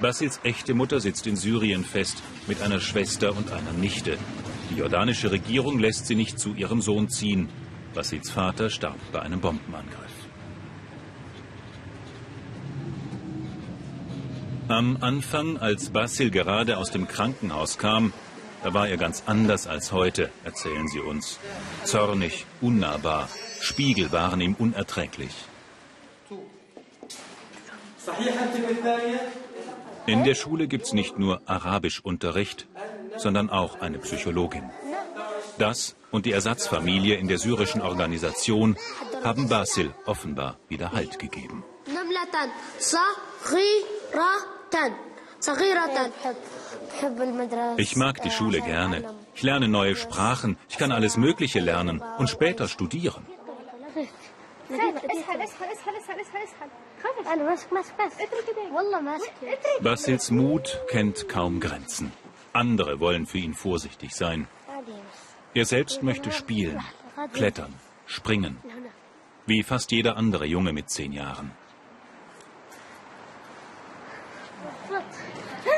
Basils 0.00 0.40
echte 0.42 0.74
Mutter 0.74 0.98
sitzt 1.00 1.26
in 1.28 1.36
Syrien 1.36 1.84
fest 1.84 2.22
mit 2.48 2.60
einer 2.60 2.80
Schwester 2.80 3.36
und 3.36 3.52
einer 3.52 3.72
Nichte. 3.72 4.18
Die 4.70 4.76
jordanische 4.76 5.30
Regierung 5.30 5.78
lässt 5.78 6.06
sie 6.06 6.14
nicht 6.14 6.38
zu 6.38 6.54
ihrem 6.54 6.82
Sohn 6.82 7.08
ziehen. 7.08 7.48
Basils 7.94 8.30
Vater 8.30 8.70
starb 8.70 8.98
bei 9.12 9.20
einem 9.20 9.40
Bombenangriff. 9.40 10.18
Am 14.68 14.98
Anfang, 15.00 15.56
als 15.56 15.88
Basil 15.90 16.30
gerade 16.30 16.76
aus 16.76 16.90
dem 16.90 17.08
Krankenhaus 17.08 17.78
kam, 17.78 18.12
da 18.62 18.74
war 18.74 18.88
er 18.88 18.98
ganz 18.98 19.22
anders 19.24 19.66
als 19.66 19.92
heute, 19.92 20.30
erzählen 20.44 20.86
sie 20.88 21.00
uns. 21.00 21.38
Zornig, 21.84 22.44
unnahbar, 22.60 23.28
Spiegel 23.60 24.12
waren 24.12 24.40
ihm 24.42 24.54
unerträglich. 24.54 25.34
In 30.06 30.24
der 30.24 30.34
Schule 30.34 30.68
gibt 30.68 30.86
es 30.86 30.92
nicht 30.92 31.18
nur 31.18 31.40
Arabischunterricht, 31.46 32.66
sondern 33.18 33.50
auch 33.50 33.80
eine 33.80 33.98
Psychologin. 33.98 34.70
Das 35.58 35.96
und 36.10 36.24
die 36.26 36.32
Ersatzfamilie 36.32 37.16
in 37.16 37.28
der 37.28 37.38
syrischen 37.38 37.82
Organisation 37.82 38.76
haben 39.24 39.48
Basil 39.48 39.92
offenbar 40.06 40.56
wieder 40.68 40.92
Halt 40.92 41.18
gegeben. 41.18 41.64
Ich 47.76 47.96
mag 47.96 48.22
die 48.22 48.30
Schule 48.30 48.60
gerne. 48.60 49.14
Ich 49.34 49.42
lerne 49.42 49.68
neue 49.68 49.96
Sprachen, 49.96 50.56
ich 50.68 50.78
kann 50.78 50.92
alles 50.92 51.16
Mögliche 51.16 51.60
lernen 51.60 52.02
und 52.18 52.28
später 52.28 52.68
studieren. 52.68 53.26
Basils 59.80 60.30
Mut 60.30 60.80
kennt 60.88 61.28
kaum 61.28 61.60
Grenzen. 61.60 62.12
Andere 62.52 63.00
wollen 63.00 63.26
für 63.26 63.38
ihn 63.38 63.54
vorsichtig 63.54 64.14
sein. 64.14 64.48
Er 65.54 65.64
selbst 65.64 66.02
möchte 66.02 66.32
spielen, 66.32 66.80
klettern, 67.32 67.74
springen. 68.06 68.58
Wie 69.46 69.62
fast 69.62 69.92
jeder 69.92 70.16
andere 70.16 70.44
Junge 70.44 70.72
mit 70.72 70.90
zehn 70.90 71.12
Jahren. 71.12 71.52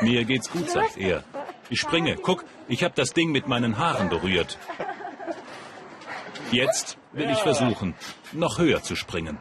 Mir 0.01 0.25
geht's 0.25 0.51
gut, 0.51 0.71
sagt 0.71 0.97
er. 0.97 1.25
Ich 1.69 1.81
springe. 1.81 2.17
Guck, 2.17 2.45
ich 2.69 2.83
habe 2.83 2.95
das 2.97 3.13
Ding 3.13 3.31
mit 3.31 3.47
meinen 3.47 3.79
Haaren 3.79 4.09
berührt. 4.09 4.59
Jetzt 6.51 6.99
will 7.13 7.31
ich 7.31 7.39
versuchen, 7.39 7.95
noch 8.33 8.59
höher 8.59 8.83
zu 8.83 8.97
springen. 8.97 9.39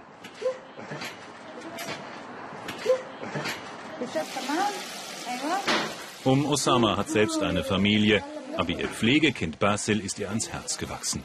Um 6.30 6.46
Osama 6.46 6.96
hat 6.96 7.10
selbst 7.10 7.42
eine 7.42 7.64
Familie, 7.64 8.24
aber 8.56 8.70
ihr 8.70 8.88
Pflegekind 8.88 9.58
Basil 9.58 10.00
ist 10.00 10.20
ihr 10.20 10.30
ans 10.30 10.50
Herz 10.50 10.78
gewachsen. 10.78 11.24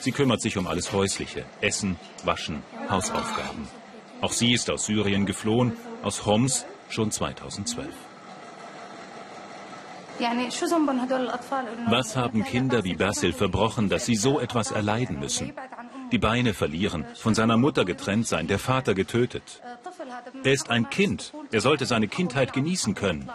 Sie 0.00 0.12
kümmert 0.12 0.40
sich 0.40 0.56
um 0.56 0.66
alles 0.66 0.94
Häusliche, 0.94 1.44
Essen, 1.60 1.96
Waschen, 2.24 2.62
Hausaufgaben. 2.88 3.68
Auch 4.22 4.32
sie 4.32 4.54
ist 4.54 4.70
aus 4.70 4.86
Syrien 4.86 5.26
geflohen, 5.26 5.76
aus 6.02 6.24
Homs 6.24 6.64
schon 6.88 7.10
2012. 7.10 7.88
Was 11.90 12.16
haben 12.16 12.42
Kinder 12.42 12.82
wie 12.82 12.94
Basil 12.94 13.34
verbrochen, 13.34 13.90
dass 13.90 14.06
sie 14.06 14.16
so 14.16 14.40
etwas 14.40 14.70
erleiden 14.70 15.20
müssen? 15.20 15.52
Die 16.12 16.18
Beine 16.18 16.54
verlieren, 16.54 17.04
von 17.14 17.34
seiner 17.34 17.58
Mutter 17.58 17.84
getrennt 17.84 18.26
sein, 18.26 18.46
der 18.46 18.58
Vater 18.58 18.94
getötet. 18.94 19.60
Er 20.44 20.52
ist 20.54 20.70
ein 20.70 20.88
Kind, 20.88 21.34
er 21.52 21.60
sollte 21.60 21.84
seine 21.84 22.08
Kindheit 22.08 22.54
genießen 22.54 22.94
können. 22.94 23.28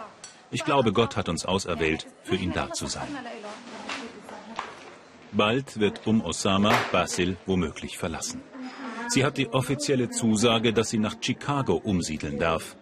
Ich 0.52 0.64
glaube, 0.64 0.92
Gott 0.92 1.16
hat 1.16 1.28
uns 1.28 1.44
auserwählt, 1.44 2.06
für 2.22 2.36
ihn 2.36 2.52
da 2.52 2.72
zu 2.72 2.86
sein. 2.86 3.08
Bald 5.32 5.80
wird 5.80 6.06
um 6.06 6.22
Osama 6.22 6.72
Basil 6.92 7.36
womöglich 7.46 7.98
verlassen. 7.98 8.42
Sie 9.08 9.24
hat 9.24 9.38
die 9.38 9.48
offizielle 9.48 10.10
Zusage, 10.10 10.72
dass 10.72 10.90
sie 10.90 10.98
nach 10.98 11.16
Chicago 11.20 11.74
umsiedeln 11.74 12.38
darf 12.38 12.76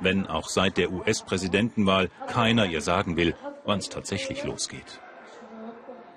wenn 0.00 0.26
auch 0.26 0.48
seit 0.48 0.76
der 0.76 0.92
US-Präsidentenwahl 0.92 2.10
keiner 2.26 2.66
ihr 2.66 2.80
sagen 2.80 3.16
will, 3.16 3.34
wann 3.64 3.78
es 3.78 3.88
tatsächlich 3.88 4.44
losgeht. 4.44 5.00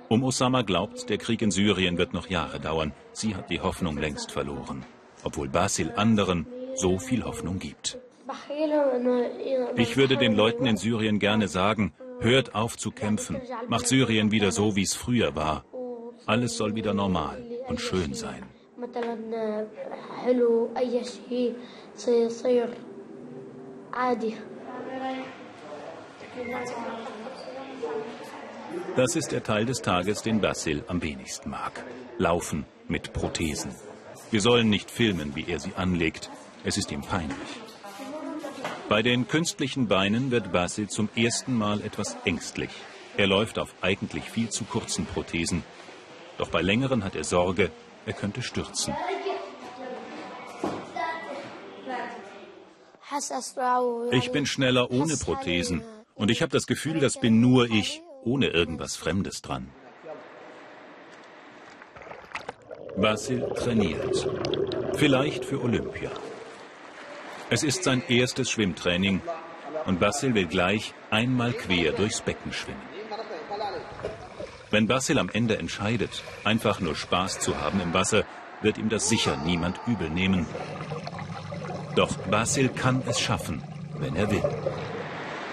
Um 0.07 0.23
Osama 0.23 0.63
glaubt, 0.63 1.09
der 1.09 1.17
Krieg 1.17 1.41
in 1.41 1.51
Syrien 1.51 1.97
wird 1.97 2.13
noch 2.13 2.27
Jahre 2.29 2.59
dauern. 2.59 2.93
Sie 3.13 3.35
hat 3.35 3.49
die 3.49 3.61
Hoffnung 3.61 3.97
längst 3.97 4.31
verloren, 4.31 4.85
obwohl 5.23 5.49
Basil 5.49 5.91
anderen 5.95 6.47
so 6.75 6.97
viel 6.97 7.23
Hoffnung 7.23 7.59
gibt. 7.59 7.99
Ich 9.75 9.97
würde 9.97 10.17
den 10.17 10.33
Leuten 10.33 10.65
in 10.65 10.77
Syrien 10.77 11.19
gerne 11.19 11.47
sagen, 11.47 11.93
hört 12.19 12.55
auf 12.55 12.77
zu 12.77 12.91
kämpfen, 12.91 13.41
macht 13.67 13.87
Syrien 13.87 14.31
wieder 14.31 14.51
so, 14.51 14.75
wie 14.75 14.83
es 14.83 14.93
früher 14.93 15.35
war. 15.35 15.65
Alles 16.25 16.57
soll 16.57 16.75
wieder 16.75 16.93
normal 16.93 17.43
und 17.67 17.79
schön 17.79 18.13
sein. 18.13 18.43
Das 28.95 29.15
ist 29.15 29.31
der 29.31 29.43
Teil 29.43 29.65
des 29.65 29.81
Tages, 29.81 30.21
den 30.21 30.41
Basil 30.41 30.83
am 30.87 31.01
wenigsten 31.01 31.49
mag. 31.49 31.83
Laufen 32.17 32.65
mit 32.87 33.13
Prothesen. 33.13 33.73
Wir 34.31 34.41
sollen 34.41 34.69
nicht 34.69 34.91
filmen, 34.91 35.35
wie 35.35 35.45
er 35.47 35.59
sie 35.59 35.73
anlegt. 35.75 36.29
Es 36.63 36.77
ist 36.77 36.91
ihm 36.91 37.01
peinlich. 37.01 37.68
Bei 38.89 39.03
den 39.03 39.27
künstlichen 39.27 39.87
Beinen 39.87 40.31
wird 40.31 40.51
Basil 40.51 40.89
zum 40.89 41.09
ersten 41.15 41.53
Mal 41.55 41.81
etwas 41.81 42.17
ängstlich. 42.25 42.71
Er 43.17 43.27
läuft 43.27 43.59
auf 43.59 43.75
eigentlich 43.81 44.23
viel 44.23 44.49
zu 44.49 44.63
kurzen 44.63 45.05
Prothesen. 45.05 45.63
Doch 46.39 46.49
bei 46.49 46.61
längeren 46.61 47.03
hat 47.03 47.15
er 47.15 47.23
Sorge, 47.23 47.69
er 48.07 48.13
könnte 48.13 48.41
stürzen. 48.41 48.95
Ich 54.11 54.31
bin 54.31 54.47
schneller 54.47 54.89
ohne 54.89 55.17
Prothesen 55.17 55.83
und 56.15 56.31
ich 56.31 56.41
habe 56.41 56.51
das 56.51 56.65
Gefühl, 56.65 56.99
das 56.99 57.19
bin 57.19 57.39
nur 57.39 57.69
ich, 57.69 58.01
ohne 58.23 58.47
irgendwas 58.47 58.95
Fremdes 58.95 59.43
dran. 59.43 59.69
Basil 62.97 63.47
trainiert. 63.55 64.27
Vielleicht 64.95 65.45
für 65.45 65.61
Olympia. 65.61 66.09
Es 67.51 67.63
ist 67.63 67.83
sein 67.83 68.03
erstes 68.07 68.51
Schwimmtraining 68.51 69.21
und 69.85 69.99
Basil 69.99 70.35
will 70.35 70.45
gleich 70.45 70.93
einmal 71.09 71.51
quer 71.51 71.93
durchs 71.93 72.21
Becken 72.21 72.53
schwimmen. 72.53 72.81
Wenn 74.69 74.85
Basil 74.85 75.17
am 75.17 75.29
Ende 75.29 75.57
entscheidet, 75.57 76.23
einfach 76.43 76.79
nur 76.79 76.95
Spaß 76.95 77.39
zu 77.39 77.59
haben 77.59 77.81
im 77.81 77.91
Wasser, 77.91 78.23
wird 78.61 78.77
ihm 78.77 78.89
das 78.89 79.09
sicher 79.09 79.35
niemand 79.37 79.79
übel 79.87 80.11
nehmen. 80.11 80.45
Doch 81.95 82.15
Basil 82.29 82.69
kann 82.69 83.01
es 83.07 83.19
schaffen, 83.19 83.63
wenn 83.97 84.15
er 84.15 84.29
will. 84.29 84.43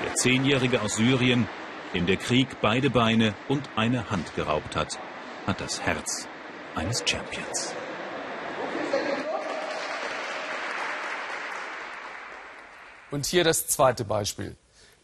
Der 0.04 0.14
Zehnjährige 0.16 0.82
aus 0.82 0.96
Syrien, 0.96 1.48
dem 1.94 2.04
der 2.04 2.18
Krieg 2.18 2.60
beide 2.60 2.90
Beine 2.90 3.34
und 3.48 3.70
eine 3.74 4.10
Hand 4.10 4.34
geraubt 4.36 4.76
hat, 4.76 4.98
hat 5.46 5.62
das 5.62 5.80
Herz 5.80 6.28
eines 6.74 7.02
Champions. 7.06 7.74
Und 13.10 13.26
hier 13.26 13.44
das 13.44 13.68
zweite 13.68 14.04
Beispiel. 14.04 14.56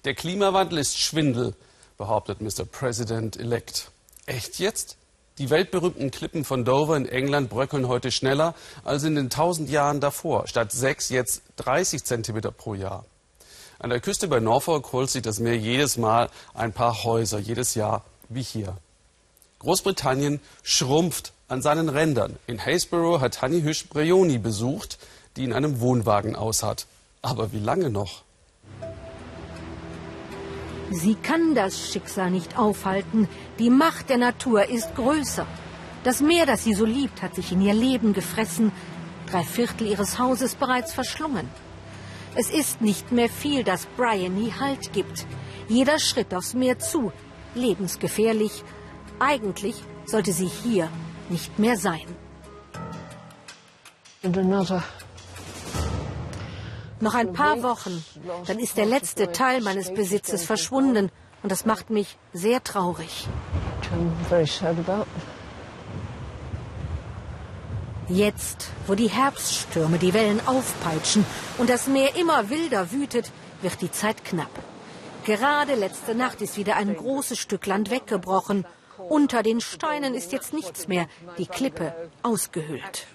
Der 0.04 0.14
Klimawandel 0.14 0.78
ist 0.78 0.98
Schwindel, 0.98 1.54
behauptet 1.96 2.40
Mr. 2.40 2.64
President-elect. 2.64 3.90
Echt 4.26 4.58
jetzt? 4.58 4.96
Die 5.38 5.50
weltberühmten 5.50 6.10
Klippen 6.10 6.44
von 6.44 6.64
Dover 6.64 6.96
in 6.96 7.08
England 7.08 7.48
bröckeln 7.48 7.88
heute 7.88 8.10
schneller 8.10 8.54
als 8.84 9.04
in 9.04 9.14
den 9.14 9.30
tausend 9.30 9.70
Jahren 9.70 10.00
davor. 10.00 10.46
Statt 10.46 10.72
sechs 10.72 11.08
jetzt 11.08 11.42
30 11.56 12.04
Zentimeter 12.04 12.50
pro 12.50 12.74
Jahr. 12.74 13.04
An 13.78 13.90
der 13.90 14.00
Küste 14.00 14.28
bei 14.28 14.40
Norfolk 14.40 14.92
holt 14.92 15.08
sich 15.08 15.22
das 15.22 15.40
Meer 15.40 15.56
jedes 15.56 15.96
Mal 15.96 16.28
ein 16.54 16.72
paar 16.72 17.04
Häuser, 17.04 17.38
jedes 17.38 17.74
Jahr 17.74 18.04
wie 18.28 18.42
hier. 18.42 18.76
Großbritannien 19.60 20.40
schrumpft 20.62 21.32
an 21.48 21.62
seinen 21.62 21.88
Rändern. 21.88 22.36
In 22.46 22.64
Haysborough 22.64 23.20
hat 23.20 23.42
Hanni 23.42 23.62
Hüsch 23.62 23.88
Breoni 23.88 24.38
besucht, 24.38 24.98
die 25.36 25.44
in 25.44 25.52
einem 25.52 25.80
Wohnwagen 25.80 26.36
aushat. 26.36 26.86
Aber 27.22 27.52
wie 27.52 27.60
lange 27.60 27.88
noch? 27.88 28.24
Sie 30.90 31.14
kann 31.14 31.54
das 31.54 31.88
Schicksal 31.88 32.30
nicht 32.30 32.58
aufhalten. 32.58 33.28
Die 33.58 33.70
Macht 33.70 34.10
der 34.10 34.18
Natur 34.18 34.68
ist 34.68 34.94
größer. 34.94 35.46
Das 36.04 36.20
Meer, 36.20 36.46
das 36.46 36.64
sie 36.64 36.74
so 36.74 36.84
liebt, 36.84 37.22
hat 37.22 37.36
sich 37.36 37.52
in 37.52 37.62
ihr 37.62 37.74
Leben 37.74 38.12
gefressen, 38.12 38.72
drei 39.30 39.44
Viertel 39.44 39.86
ihres 39.86 40.18
Hauses 40.18 40.56
bereits 40.56 40.92
verschlungen. 40.92 41.48
Es 42.34 42.50
ist 42.50 42.80
nicht 42.80 43.12
mehr 43.12 43.28
viel, 43.28 43.62
das 43.62 43.86
Bryony 43.96 44.52
Halt 44.58 44.92
gibt. 44.92 45.26
Jeder 45.68 45.98
Schritt 45.98 46.34
aufs 46.34 46.54
Meer 46.54 46.78
zu, 46.78 47.12
lebensgefährlich. 47.54 48.64
Eigentlich 49.20 49.76
sollte 50.06 50.32
sie 50.32 50.46
hier 50.46 50.88
nicht 51.28 51.58
mehr 51.58 51.76
sein. 51.76 52.06
And 54.24 54.36
another 54.36 54.82
noch 57.02 57.14
ein 57.14 57.32
paar 57.32 57.62
Wochen, 57.62 58.04
dann 58.46 58.58
ist 58.58 58.76
der 58.76 58.86
letzte 58.86 59.32
Teil 59.32 59.60
meines 59.60 59.92
Besitzes 59.92 60.44
verschwunden 60.44 61.10
und 61.42 61.52
das 61.52 61.66
macht 61.66 61.90
mich 61.90 62.16
sehr 62.32 62.62
traurig. 62.62 63.28
Jetzt, 68.08 68.70
wo 68.86 68.94
die 68.94 69.08
Herbststürme 69.08 69.98
die 69.98 70.14
Wellen 70.14 70.40
aufpeitschen 70.46 71.24
und 71.58 71.70
das 71.70 71.86
Meer 71.86 72.16
immer 72.16 72.50
wilder 72.50 72.90
wütet, 72.92 73.30
wird 73.62 73.80
die 73.80 73.90
Zeit 73.90 74.24
knapp. 74.24 74.50
Gerade 75.24 75.74
letzte 75.74 76.14
Nacht 76.14 76.42
ist 76.42 76.56
wieder 76.56 76.76
ein 76.76 76.96
großes 76.96 77.38
Stück 77.38 77.66
Land 77.66 77.90
weggebrochen. 77.90 78.66
Unter 79.08 79.42
den 79.42 79.60
Steinen 79.60 80.14
ist 80.14 80.32
jetzt 80.32 80.52
nichts 80.52 80.88
mehr, 80.88 81.06
die 81.38 81.46
Klippe 81.46 81.94
ausgehöhlt. 82.22 83.06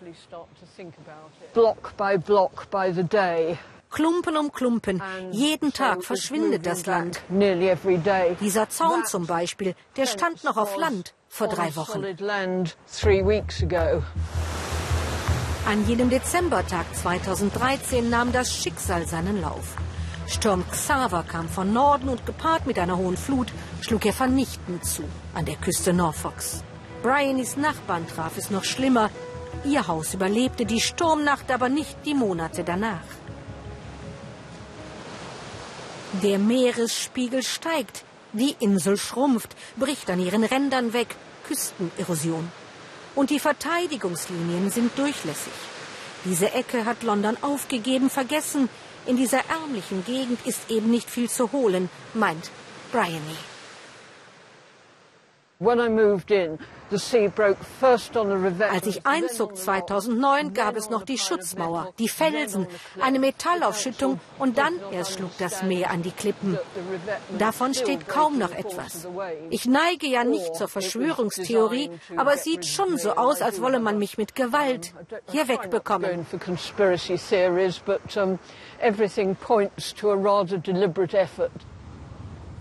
Klumpen 3.90 4.38
um 4.38 4.52
Klumpen. 4.52 5.02
Jeden 5.32 5.74
Tag 5.74 6.04
verschwindet 6.04 6.66
das 6.66 6.86
Land. 6.86 7.22
Dieser 8.42 8.70
Zaun 8.70 9.06
zum 9.06 9.26
Beispiel, 9.26 9.76
der 9.96 10.06
stand 10.06 10.44
noch 10.44 10.58
auf 10.58 10.78
Land 10.78 11.14
vor 11.30 11.48
drei 11.48 11.76
Wochen. 11.76 12.04
An 15.66 15.86
jenem 15.88 16.10
Dezembertag 16.10 16.86
2013 16.96 18.10
nahm 18.10 18.32
das 18.32 18.54
Schicksal 18.56 19.06
seinen 19.06 19.42
Lauf. 19.42 19.76
Sturm 20.28 20.66
Xaver 20.70 21.24
kam 21.24 21.48
von 21.48 21.72
Norden 21.72 22.10
und 22.10 22.26
gepaart 22.26 22.68
mit 22.68 22.78
einer 22.80 22.98
hohen 22.98 23.18
Flut 23.18 23.48
schlug 23.82 24.06
er 24.06 24.14
vernichtend 24.14 24.86
zu 24.86 25.04
an 25.34 25.46
der 25.46 25.56
Küste 25.56 25.94
Norfolks. 25.94 26.64
Bryonys 27.02 27.56
Nachbarn 27.56 28.08
traf 28.08 28.38
es 28.38 28.50
noch 28.50 28.66
schlimmer. 28.66 29.10
Ihr 29.64 29.88
Haus 29.88 30.14
überlebte 30.14 30.66
die 30.66 30.82
Sturmnacht, 30.82 31.50
aber 31.52 31.70
nicht 31.70 31.98
die 32.06 32.14
Monate 32.14 32.64
danach. 32.64 33.04
Der 36.24 36.40
Meeresspiegel 36.40 37.44
steigt, 37.44 38.04
die 38.34 38.56
Insel 38.60 38.98
schrumpft, 38.98 39.56
bricht 39.76 40.10
an 40.10 40.20
ihren 40.20 40.44
Rändern 40.44 40.94
weg, 40.94 41.16
Küstenerosion 41.48 42.52
und 43.18 43.32
die 43.32 43.40
Verteidigungslinien 43.40 44.70
sind 44.70 44.98
durchlässig. 44.98 45.54
Diese 46.24 46.54
Ecke 46.54 46.86
hat 46.86 47.04
London 47.04 47.36
aufgegeben, 47.42 48.10
vergessen. 48.10 48.70
In 49.08 49.18
dieser 49.18 49.42
ärmlichen 49.50 50.06
Gegend 50.06 50.46
ist 50.46 50.70
eben 50.70 50.92
nicht 50.92 51.10
viel 51.10 51.30
zu 51.30 51.52
holen, 51.52 51.90
meint 52.14 52.52
Bryony. 52.92 53.38
Als 56.92 58.88
ich 58.88 59.06
einzog 59.06 59.58
2009, 59.58 60.54
gab 60.54 60.76
es 60.78 60.90
noch 60.90 61.04
die 61.04 61.18
Schutzmauer, 61.18 61.94
die 62.00 62.08
Felsen, 62.08 62.68
eine 63.02 63.20
Metallaufschüttung 63.20 64.20
und 64.40 64.58
dann 64.58 64.74
erst 64.92 65.14
schlug 65.14 65.32
das 65.38 65.64
Meer 65.64 65.92
an 65.92 66.02
die 66.02 66.12
Klippen. 66.12 66.58
Davon 67.38 67.74
steht 67.74 68.08
kaum 68.08 68.38
noch 68.38 68.52
etwas. 68.52 69.08
Ich 69.50 69.66
neige 69.66 70.08
ja 70.08 70.24
nicht 70.24 70.56
zur 70.56 70.68
Verschwörungstheorie, 70.68 71.92
aber 72.16 72.36
es 72.36 72.44
sieht 72.44 72.66
schon 72.66 72.98
so 72.98 73.12
aus, 73.12 73.42
als 73.42 73.62
wolle 73.62 73.80
man 73.80 73.98
mich 74.00 74.18
mit 74.18 74.36
Gewalt 74.36 74.94
hier 75.32 75.48
wegbekommen. 75.48 76.26
Everything 78.80 79.36
points 79.36 79.92
to 79.92 80.12
a 80.12 80.16
rather 80.16 80.58
deliberate 80.60 81.16
effort. 81.16 81.52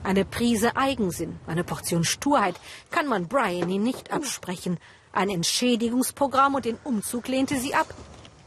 Eine 0.06 0.25
Prise 0.25 0.76
Eigensinn, 0.76 1.40
eine 1.48 1.64
Portion 1.64 2.04
Sturheit 2.04 2.54
kann 2.92 3.08
man 3.08 3.26
Bryony 3.26 3.78
nicht 3.78 4.12
absprechen. 4.12 4.78
Ein 5.10 5.30
Entschädigungsprogramm 5.30 6.54
und 6.54 6.64
den 6.64 6.78
Umzug 6.84 7.26
lehnte 7.26 7.58
sie 7.58 7.75
ab, 7.75 7.92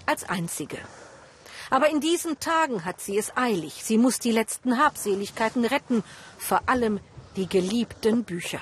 als 0.06 0.24
einzige. 0.24 0.78
Aber 1.70 1.90
in 1.90 2.00
diesen 2.00 2.40
Tagen 2.40 2.86
hat 2.86 3.02
sie 3.02 3.18
es 3.18 3.36
eilig. 3.36 3.84
Sie 3.84 3.98
muss 3.98 4.20
die 4.20 4.32
letzten 4.32 4.78
Habseligkeiten 4.78 5.66
retten, 5.66 6.02
vor 6.38 6.62
allem 6.68 7.02
die 7.36 7.50
geliebten 7.50 8.24
Bücher. 8.24 8.62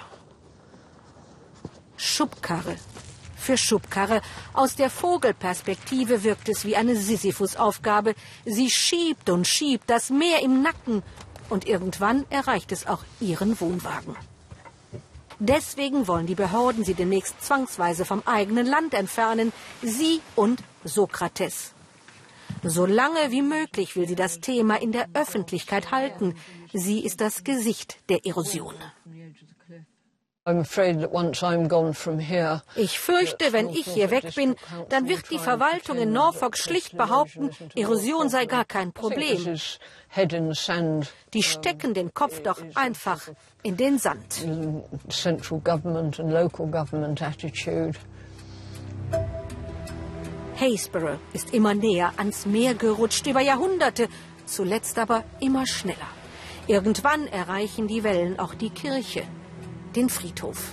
Schubkarre 1.98 2.78
für 3.48 3.58
Schubkarre. 3.58 4.22
Aus 4.54 4.76
der 4.76 4.90
Vogelperspektive 4.90 6.24
wirkt 6.24 6.50
es 6.50 6.66
wie 6.66 6.76
eine 6.76 6.96
Sisyphus-Aufgabe. 6.98 8.14
Sie 8.46 8.70
schiebt 8.70 9.30
und 9.30 9.48
schiebt, 9.48 9.90
das 9.90 10.10
Meer 10.10 10.42
im 10.42 10.62
Nacken 10.62 11.02
und 11.50 11.68
irgendwann 11.68 12.26
erreicht 12.30 12.72
es 12.72 12.88
auch 12.88 13.04
ihren 13.20 13.60
Wohnwagen. 13.60 14.16
Deswegen 15.40 16.08
wollen 16.08 16.26
die 16.26 16.36
Behörden 16.36 16.84
sie 16.84 16.96
demnächst 16.96 17.44
zwangsweise 17.44 18.06
vom 18.06 18.24
eigenen 18.26 18.66
Land 18.66 18.94
entfernen, 18.94 19.54
sie 19.84 20.22
und 20.36 20.64
Sokrates. 20.84 21.74
So 22.64 22.86
lange 22.86 23.30
wie 23.30 23.44
möglich 23.44 23.96
will 23.96 24.08
sie 24.08 24.16
das 24.16 24.40
Thema 24.40 24.82
in 24.82 24.92
der 24.92 25.10
Öffentlichkeit 25.14 25.92
halten. 25.92 26.36
Sie 26.74 27.02
ist 27.02 27.22
das 27.22 27.44
Gesicht 27.44 28.00
der 28.10 28.26
Erosion. 28.26 28.74
Ich 32.76 33.00
fürchte, 33.00 33.52
wenn 33.52 33.70
ich 33.70 33.86
hier 33.86 34.10
weg 34.12 34.34
bin, 34.34 34.56
dann 34.88 35.10
wird 35.10 35.30
die 35.30 35.40
Verwaltung 35.40 35.98
in 35.98 36.14
Norfolk 36.14 36.58
schlicht 36.58 36.96
behaupten, 36.96 37.50
Erosion 37.76 38.30
sei 38.30 38.46
gar 38.46 38.64
kein 38.64 38.94
Problem. 38.94 39.58
Die 41.34 41.44
stecken 41.44 41.94
den 41.94 42.14
Kopf 42.14 42.42
doch 42.44 42.62
einfach 42.76 43.28
in 43.62 43.76
den 43.76 44.00
Sand. 44.00 44.48
Haysborough 50.60 51.20
ist 51.34 51.54
immer 51.54 51.74
näher 51.74 52.14
ans 52.16 52.46
Meer 52.46 52.74
gerutscht, 52.74 53.28
über 53.28 53.42
Jahrhunderte, 53.42 54.08
zuletzt 54.46 54.98
aber 54.98 55.26
immer 55.42 55.68
schneller. 55.68 56.10
Irgendwann 56.68 57.28
erreichen 57.28 57.88
die 57.88 58.04
Wellen 58.06 58.40
auch 58.40 58.54
die 58.54 58.70
Kirche 58.70 59.24
den 59.96 60.10
Friedhof. 60.10 60.72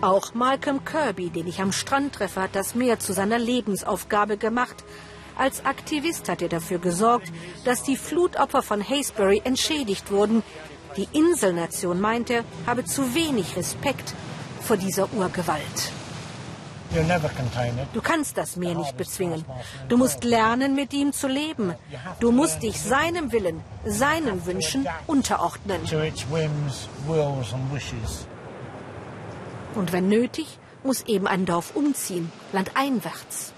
Auch 0.00 0.32
Malcolm 0.32 0.84
Kirby, 0.84 1.28
den 1.28 1.46
ich 1.46 1.60
am 1.60 1.72
Strand 1.72 2.14
treffe, 2.14 2.40
hat 2.40 2.54
das 2.54 2.74
Meer 2.74 2.98
zu 2.98 3.12
seiner 3.12 3.38
Lebensaufgabe 3.38 4.38
gemacht. 4.38 4.84
Als 5.36 5.64
Aktivist 5.66 6.28
hat 6.28 6.40
er 6.40 6.48
dafür 6.48 6.78
gesorgt, 6.78 7.30
dass 7.64 7.82
die 7.82 7.96
Flutopfer 7.96 8.62
von 8.62 8.82
Haysbury 8.86 9.42
entschädigt 9.44 10.10
wurden. 10.10 10.42
Die 10.96 11.08
Inselnation, 11.12 12.00
meint 12.00 12.30
er, 12.30 12.44
habe 12.66 12.84
zu 12.84 13.14
wenig 13.14 13.56
Respekt 13.56 14.14
vor 14.62 14.76
dieser 14.78 15.12
Urgewalt. 15.12 15.92
Du 17.92 18.00
kannst 18.00 18.36
das 18.36 18.56
Meer 18.56 18.74
nicht 18.74 18.96
bezwingen. 18.96 19.44
Du 19.88 19.96
musst 19.96 20.24
lernen, 20.24 20.74
mit 20.74 20.92
ihm 20.92 21.12
zu 21.12 21.28
leben. 21.28 21.74
Du 22.18 22.32
musst 22.32 22.62
dich 22.62 22.80
seinem 22.80 23.30
Willen, 23.32 23.60
seinen 23.84 24.44
Wünschen 24.44 24.86
unterordnen. 25.06 25.80
Und 29.74 29.92
wenn 29.92 30.08
nötig, 30.08 30.58
muss 30.82 31.02
eben 31.02 31.26
ein 31.26 31.46
Dorf 31.46 31.76
umziehen, 31.76 32.32
landeinwärts. 32.52 33.52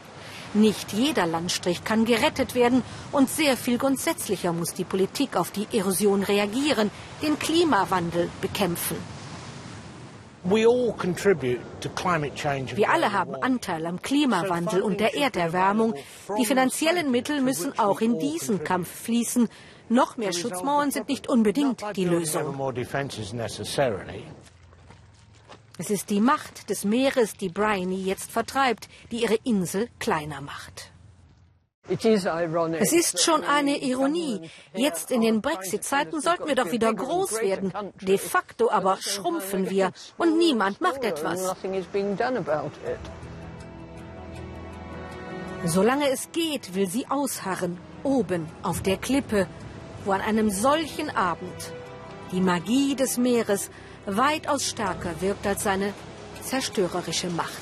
Nicht 0.54 0.92
jeder 0.92 1.26
Landstrich 1.26 1.82
kann 1.82 2.04
gerettet 2.04 2.54
werden 2.54 2.82
und 3.10 3.30
sehr 3.30 3.56
viel 3.56 3.78
grundsätzlicher 3.78 4.52
muss 4.52 4.74
die 4.74 4.84
Politik 4.84 5.36
auf 5.36 5.50
die 5.50 5.66
Erosion 5.72 6.22
reagieren, 6.22 6.90
den 7.22 7.38
Klimawandel 7.38 8.28
bekämpfen. 8.42 8.96
Wir 10.44 10.68
alle 12.90 13.12
haben 13.12 13.34
Anteil 13.36 13.86
am 13.86 14.02
Klimawandel 14.02 14.82
und 14.82 14.98
der 14.98 15.14
Erderwärmung. 15.14 15.94
Die 16.36 16.46
finanziellen 16.46 17.10
Mittel 17.10 17.40
müssen 17.40 17.78
auch 17.78 18.00
in 18.00 18.18
diesen 18.18 18.64
Kampf 18.64 18.90
fließen. 19.04 19.48
Noch 19.88 20.16
mehr 20.16 20.32
Schutzmauern 20.32 20.90
sind 20.90 21.08
nicht 21.08 21.28
unbedingt 21.28 21.82
die 21.96 22.04
Lösung. 22.04 22.74
Es 25.78 25.90
ist 25.90 26.10
die 26.10 26.20
Macht 26.20 26.70
des 26.70 26.84
Meeres, 26.84 27.36
die 27.36 27.48
Bryony 27.48 28.02
jetzt 28.02 28.30
vertreibt, 28.30 28.88
die 29.10 29.22
ihre 29.22 29.36
Insel 29.44 29.88
kleiner 29.98 30.40
macht. 30.40 30.92
Es 31.88 32.92
ist 32.92 33.20
schon 33.20 33.42
eine 33.42 33.82
Ironie. 33.82 34.48
Jetzt 34.72 35.10
in 35.10 35.20
den 35.20 35.40
Brexit-Zeiten 35.40 36.20
sollten 36.20 36.46
wir 36.46 36.54
doch 36.54 36.70
wieder 36.70 36.94
groß 36.94 37.40
werden. 37.40 37.72
De 38.00 38.18
facto 38.18 38.70
aber 38.70 38.98
schrumpfen 39.00 39.68
wir 39.68 39.92
und 40.16 40.38
niemand 40.38 40.80
macht 40.80 41.04
etwas. 41.04 41.54
Solange 45.64 46.08
es 46.10 46.32
geht, 46.32 46.74
will 46.74 46.88
sie 46.88 47.06
ausharren, 47.08 47.78
oben 48.02 48.48
auf 48.62 48.82
der 48.82 48.96
Klippe, 48.96 49.46
wo 50.04 50.12
an 50.12 50.20
einem 50.20 50.50
solchen 50.50 51.10
Abend 51.10 51.72
die 52.32 52.40
Magie 52.40 52.96
des 52.96 53.16
Meeres 53.18 53.70
weitaus 54.06 54.68
stärker 54.68 55.20
wirkt 55.20 55.46
als 55.46 55.64
seine 55.64 55.92
zerstörerische 56.42 57.28
Macht. 57.28 57.61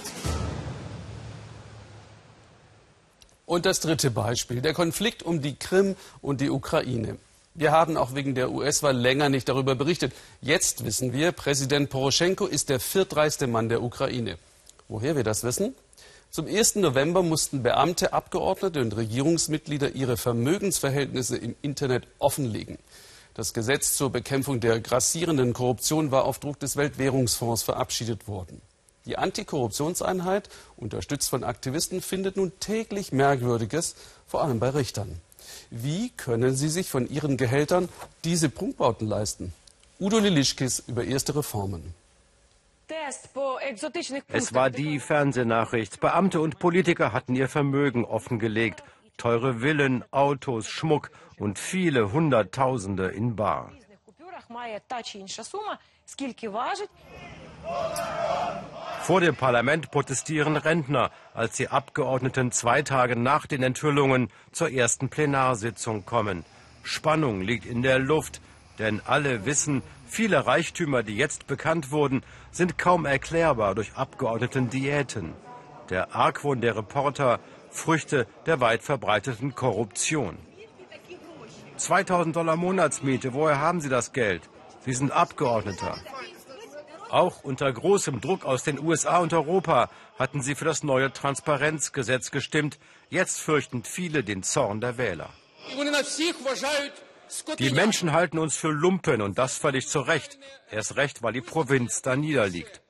Und 3.50 3.66
das 3.66 3.80
dritte 3.80 4.12
Beispiel, 4.12 4.60
der 4.60 4.74
Konflikt 4.74 5.24
um 5.24 5.42
die 5.42 5.56
Krim 5.56 5.96
und 6.22 6.40
die 6.40 6.50
Ukraine. 6.50 7.16
Wir 7.54 7.72
haben 7.72 7.96
auch 7.96 8.14
wegen 8.14 8.36
der 8.36 8.52
US-Wahl 8.52 8.96
länger 8.96 9.28
nicht 9.28 9.48
darüber 9.48 9.74
berichtet. 9.74 10.12
Jetzt 10.40 10.84
wissen 10.84 11.12
wir, 11.12 11.32
Präsident 11.32 11.90
Poroschenko 11.90 12.46
ist 12.46 12.68
der 12.68 12.78
viertreichste 12.78 13.48
Mann 13.48 13.68
der 13.68 13.82
Ukraine. 13.82 14.38
Woher 14.86 15.16
wir 15.16 15.24
das 15.24 15.42
wissen? 15.42 15.74
Zum 16.30 16.46
1. 16.46 16.76
November 16.76 17.24
mussten 17.24 17.64
Beamte, 17.64 18.12
Abgeordnete 18.12 18.80
und 18.82 18.96
Regierungsmitglieder 18.96 19.96
ihre 19.96 20.16
Vermögensverhältnisse 20.16 21.36
im 21.36 21.56
Internet 21.60 22.06
offenlegen. 22.20 22.78
Das 23.34 23.52
Gesetz 23.52 23.96
zur 23.96 24.10
Bekämpfung 24.10 24.60
der 24.60 24.78
grassierenden 24.78 25.54
Korruption 25.54 26.12
war 26.12 26.24
auf 26.24 26.38
Druck 26.38 26.60
des 26.60 26.76
Weltwährungsfonds 26.76 27.64
verabschiedet 27.64 28.28
worden. 28.28 28.62
Die 29.06 29.16
Antikorruptionseinheit, 29.16 30.48
unterstützt 30.76 31.30
von 31.30 31.44
Aktivisten, 31.44 32.02
findet 32.02 32.36
nun 32.36 32.52
täglich 32.60 33.12
Merkwürdiges, 33.12 33.94
vor 34.26 34.42
allem 34.42 34.60
bei 34.60 34.70
Richtern. 34.70 35.20
Wie 35.70 36.10
können 36.10 36.54
sie 36.54 36.68
sich 36.68 36.90
von 36.90 37.08
ihren 37.08 37.36
Gehältern 37.36 37.88
diese 38.24 38.48
Prunkbauten 38.48 39.06
leisten? 39.06 39.52
Udo 39.98 40.18
Lilischkis 40.18 40.84
über 40.86 41.04
erste 41.04 41.36
Reformen. 41.36 41.94
Es 44.28 44.54
war 44.54 44.70
die 44.70 44.98
Fernsehnachricht. 44.98 46.00
Beamte 46.00 46.40
und 46.40 46.58
Politiker 46.58 47.12
hatten 47.12 47.36
ihr 47.36 47.48
Vermögen 47.48 48.04
offengelegt. 48.04 48.82
Teure 49.16 49.60
Villen, 49.60 50.04
Autos, 50.10 50.66
Schmuck 50.66 51.10
und 51.38 51.58
viele 51.58 52.12
Hunderttausende 52.12 53.08
in 53.08 53.36
Bar. 53.36 53.72
Vor 59.02 59.20
dem 59.20 59.34
Parlament 59.34 59.90
protestieren 59.90 60.56
Rentner, 60.56 61.10
als 61.34 61.56
die 61.56 61.68
Abgeordneten 61.68 62.52
zwei 62.52 62.82
Tage 62.82 63.16
nach 63.16 63.46
den 63.46 63.62
Enthüllungen 63.62 64.28
zur 64.52 64.70
ersten 64.70 65.08
Plenarsitzung 65.08 66.04
kommen. 66.04 66.44
Spannung 66.82 67.40
liegt 67.40 67.66
in 67.66 67.82
der 67.82 67.98
Luft, 67.98 68.40
denn 68.78 69.00
alle 69.04 69.44
wissen, 69.46 69.82
viele 70.06 70.46
Reichtümer, 70.46 71.02
die 71.02 71.16
jetzt 71.16 71.46
bekannt 71.46 71.90
wurden, 71.90 72.22
sind 72.52 72.78
kaum 72.78 73.04
erklärbar 73.04 73.74
durch 73.74 73.94
Abgeordneten 73.94 74.70
Diäten. 74.70 75.32
Der 75.88 76.14
Argwohn 76.14 76.60
der 76.60 76.76
Reporter 76.76 77.40
Früchte 77.70 78.26
der 78.46 78.60
weit 78.60 78.82
verbreiteten 78.82 79.54
Korruption. 79.54 80.36
2000 81.76 82.36
Dollar 82.36 82.56
Monatsmiete, 82.56 83.32
woher 83.32 83.58
haben 83.58 83.80
Sie 83.80 83.88
das 83.88 84.12
Geld? 84.12 84.42
Sie 84.84 84.92
sind 84.92 85.12
Abgeordneter. 85.12 85.96
Auch 87.10 87.42
unter 87.42 87.72
großem 87.72 88.20
Druck 88.20 88.44
aus 88.44 88.62
den 88.62 88.78
USA 88.78 89.18
und 89.18 89.32
Europa 89.32 89.90
hatten 90.18 90.42
sie 90.42 90.54
für 90.54 90.64
das 90.64 90.84
neue 90.84 91.12
Transparenzgesetz 91.12 92.30
gestimmt. 92.30 92.78
Jetzt 93.08 93.40
fürchten 93.40 93.82
viele 93.82 94.22
den 94.22 94.42
Zorn 94.42 94.80
der 94.80 94.96
Wähler. 94.96 95.30
Die 97.58 97.70
Menschen 97.70 98.12
halten 98.12 98.38
uns 98.38 98.56
für 98.56 98.70
Lumpen 98.70 99.22
und 99.22 99.38
das 99.38 99.56
völlig 99.56 99.88
zu 99.88 100.00
Recht. 100.00 100.38
Erst 100.70 100.96
recht, 100.96 101.22
weil 101.22 101.32
die 101.32 101.40
Provinz 101.40 102.02
da 102.02 102.16
niederliegt. 102.16 102.80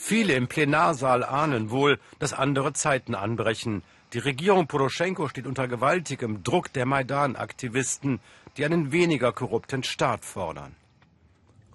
Viele 0.00 0.34
im 0.34 0.48
Plenarsaal 0.48 1.24
ahnen 1.24 1.70
wohl, 1.70 1.98
dass 2.18 2.32
andere 2.34 2.72
Zeiten 2.74 3.14
anbrechen. 3.14 3.82
Die 4.12 4.18
Regierung 4.18 4.66
Poroschenko 4.66 5.28
steht 5.28 5.46
unter 5.46 5.68
gewaltigem 5.68 6.42
Druck 6.42 6.70
der 6.74 6.84
Maidan-Aktivisten, 6.84 8.20
die 8.56 8.64
einen 8.64 8.92
weniger 8.92 9.32
korrupten 9.32 9.82
Staat 9.82 10.24
fordern. 10.24 10.74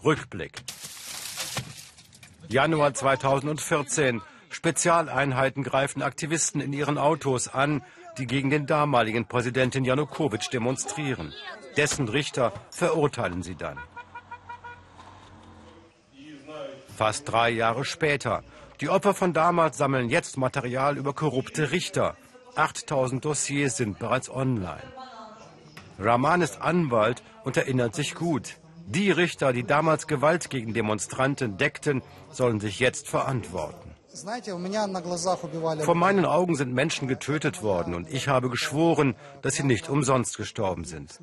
Rückblick. 0.03 0.63
Januar 2.49 2.93
2014. 2.93 4.21
Spezialeinheiten 4.49 5.63
greifen 5.63 6.01
Aktivisten 6.01 6.61
in 6.61 6.71
ihren 6.71 6.97
Autos 6.97 7.47
an, 7.47 7.83
die 8.17 8.25
gegen 8.25 8.49
den 8.49 8.65
damaligen 8.65 9.25
Präsidenten 9.25 9.83
Janukowitsch 9.83 10.51
demonstrieren. 10.51 11.33
Dessen 11.75 12.07
Richter 12.07 12.53
verurteilen 12.71 13.43
sie 13.43 13.55
dann. 13.55 13.77
Fast 16.95 17.29
drei 17.29 17.49
Jahre 17.49 17.85
später. 17.85 18.43
Die 18.81 18.89
Opfer 18.89 19.13
von 19.13 19.33
damals 19.33 19.77
sammeln 19.77 20.09
jetzt 20.09 20.37
Material 20.37 20.97
über 20.97 21.13
korrupte 21.13 21.71
Richter. 21.71 22.15
8000 22.55 23.23
Dossiers 23.23 23.77
sind 23.77 23.99
bereits 23.99 24.29
online. 24.29 24.81
Rahman 25.99 26.41
ist 26.41 26.61
Anwalt 26.61 27.23
und 27.43 27.57
erinnert 27.57 27.95
sich 27.95 28.15
gut. 28.15 28.57
Die 28.87 29.11
Richter, 29.11 29.51
die 29.51 29.63
damals 29.63 30.07
Gewalt 30.07 30.49
gegen 30.49 30.73
Demonstranten 30.73 31.57
deckten, 31.57 32.01
sollen 32.31 32.59
sich 32.59 32.79
jetzt 32.79 33.09
verantworten. 33.09 33.91
Vor 35.83 35.95
meinen 35.95 36.25
Augen 36.25 36.55
sind 36.55 36.73
Menschen 36.73 37.07
getötet 37.07 37.61
worden 37.61 37.93
und 37.93 38.09
ich 38.09 38.27
habe 38.27 38.49
geschworen, 38.49 39.15
dass 39.41 39.55
sie 39.55 39.63
nicht 39.63 39.89
umsonst 39.89 40.37
gestorben 40.37 40.85
sind. 40.85 41.19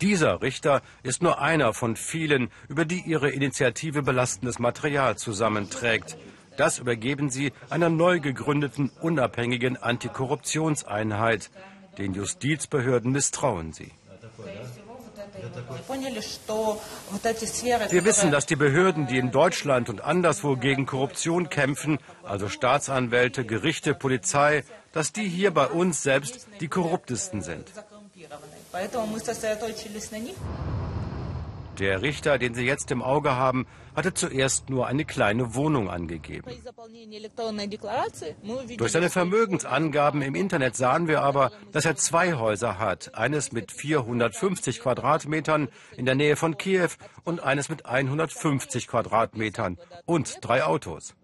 Dieser 0.00 0.42
Richter 0.42 0.82
ist 1.02 1.22
nur 1.22 1.40
einer 1.40 1.74
von 1.74 1.96
vielen, 1.96 2.50
über 2.68 2.84
die 2.84 3.00
ihre 3.00 3.30
Initiative 3.30 4.02
belastendes 4.02 4.58
Material 4.58 5.16
zusammenträgt. 5.16 6.16
Das 6.58 6.78
übergeben 6.80 7.30
sie 7.30 7.52
einer 7.70 7.88
neu 7.88 8.18
gegründeten 8.18 8.90
unabhängigen 9.00 9.76
Antikorruptionseinheit. 9.76 11.50
Den 11.98 12.14
Justizbehörden 12.14 13.12
misstrauen 13.12 13.72
sie. 13.72 13.92
Wir 17.90 18.04
wissen, 18.04 18.30
dass 18.32 18.46
die 18.46 18.56
Behörden, 18.56 19.06
die 19.06 19.18
in 19.18 19.30
Deutschland 19.30 19.88
und 19.88 20.00
anderswo 20.02 20.56
gegen 20.56 20.84
Korruption 20.84 21.48
kämpfen, 21.48 21.98
also 22.24 22.48
Staatsanwälte, 22.48 23.44
Gerichte, 23.44 23.94
Polizei, 23.94 24.64
dass 24.92 25.12
die 25.12 25.28
hier 25.28 25.52
bei 25.52 25.66
uns 25.68 26.02
selbst 26.02 26.48
die 26.60 26.68
korruptesten 26.68 27.40
sind. 27.40 27.66
Der 31.78 32.02
Richter, 32.02 32.38
den 32.38 32.54
Sie 32.54 32.64
jetzt 32.64 32.90
im 32.90 33.02
Auge 33.02 33.36
haben, 33.36 33.66
hatte 33.94 34.14
zuerst 34.14 34.70
nur 34.70 34.86
eine 34.86 35.04
kleine 35.04 35.54
Wohnung 35.54 35.88
angegeben. 35.88 36.50
Durch 38.76 38.92
seine 38.92 39.10
Vermögensangaben 39.10 40.22
im 40.22 40.34
Internet 40.34 40.76
sahen 40.76 41.08
wir 41.08 41.22
aber, 41.22 41.52
dass 41.72 41.84
er 41.84 41.96
zwei 41.96 42.34
Häuser 42.34 42.78
hat. 42.78 43.14
Eines 43.14 43.52
mit 43.52 43.72
450 43.72 44.80
Quadratmetern 44.80 45.68
in 45.96 46.04
der 46.04 46.14
Nähe 46.14 46.36
von 46.36 46.58
Kiew 46.58 46.90
und 47.24 47.40
eines 47.40 47.68
mit 47.68 47.86
150 47.86 48.88
Quadratmetern 48.88 49.78
und 50.04 50.38
drei 50.40 50.64
Autos. 50.64 51.14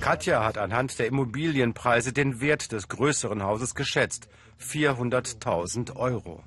Katja 0.00 0.42
hat 0.44 0.56
anhand 0.56 0.98
der 0.98 1.06
Immobilienpreise 1.06 2.12
den 2.12 2.40
Wert 2.40 2.72
des 2.72 2.88
größeren 2.88 3.42
Hauses 3.42 3.74
geschätzt. 3.74 4.28
400.000 4.60 5.96
Euro. 5.96 6.42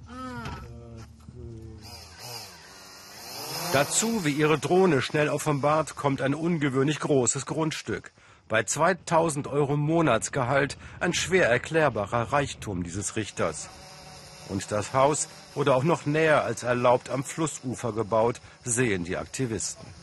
Dazu, 3.73 4.25
wie 4.25 4.31
ihre 4.31 4.59
Drohne 4.59 5.01
schnell 5.01 5.29
offenbart, 5.29 5.95
kommt 5.95 6.21
ein 6.21 6.35
ungewöhnlich 6.35 6.99
großes 6.99 7.45
Grundstück. 7.45 8.11
Bei 8.47 8.63
2000 8.63 9.47
Euro 9.47 9.77
Monatsgehalt 9.77 10.77
ein 10.99 11.13
schwer 11.13 11.49
erklärbarer 11.49 12.33
Reichtum 12.33 12.83
dieses 12.83 13.15
Richters. 13.15 13.69
Und 14.49 14.71
das 14.71 14.93
Haus 14.93 15.27
wurde 15.55 15.73
auch 15.73 15.83
noch 15.83 16.05
näher 16.05 16.43
als 16.43 16.63
erlaubt 16.63 17.09
am 17.09 17.23
Flussufer 17.23 17.93
gebaut, 17.93 18.41
sehen 18.63 19.05
die 19.05 19.17
Aktivisten. 19.17 20.02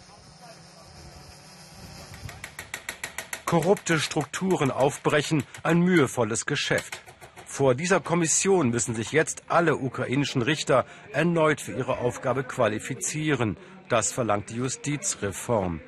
Korrupte 3.50 3.98
Strukturen 3.98 4.70
aufbrechen, 4.70 5.42
ein 5.64 5.80
mühevolles 5.80 6.46
Geschäft. 6.46 7.02
Vor 7.46 7.74
dieser 7.74 7.98
Kommission 7.98 8.70
müssen 8.70 8.94
sich 8.94 9.10
jetzt 9.10 9.42
alle 9.48 9.74
ukrainischen 9.74 10.40
Richter 10.40 10.86
erneut 11.12 11.60
für 11.60 11.72
ihre 11.72 11.98
Aufgabe 11.98 12.44
qualifizieren. 12.44 13.56
Das 13.88 14.12
verlangt 14.12 14.50
die 14.50 14.54
Justizreform. 14.54 15.80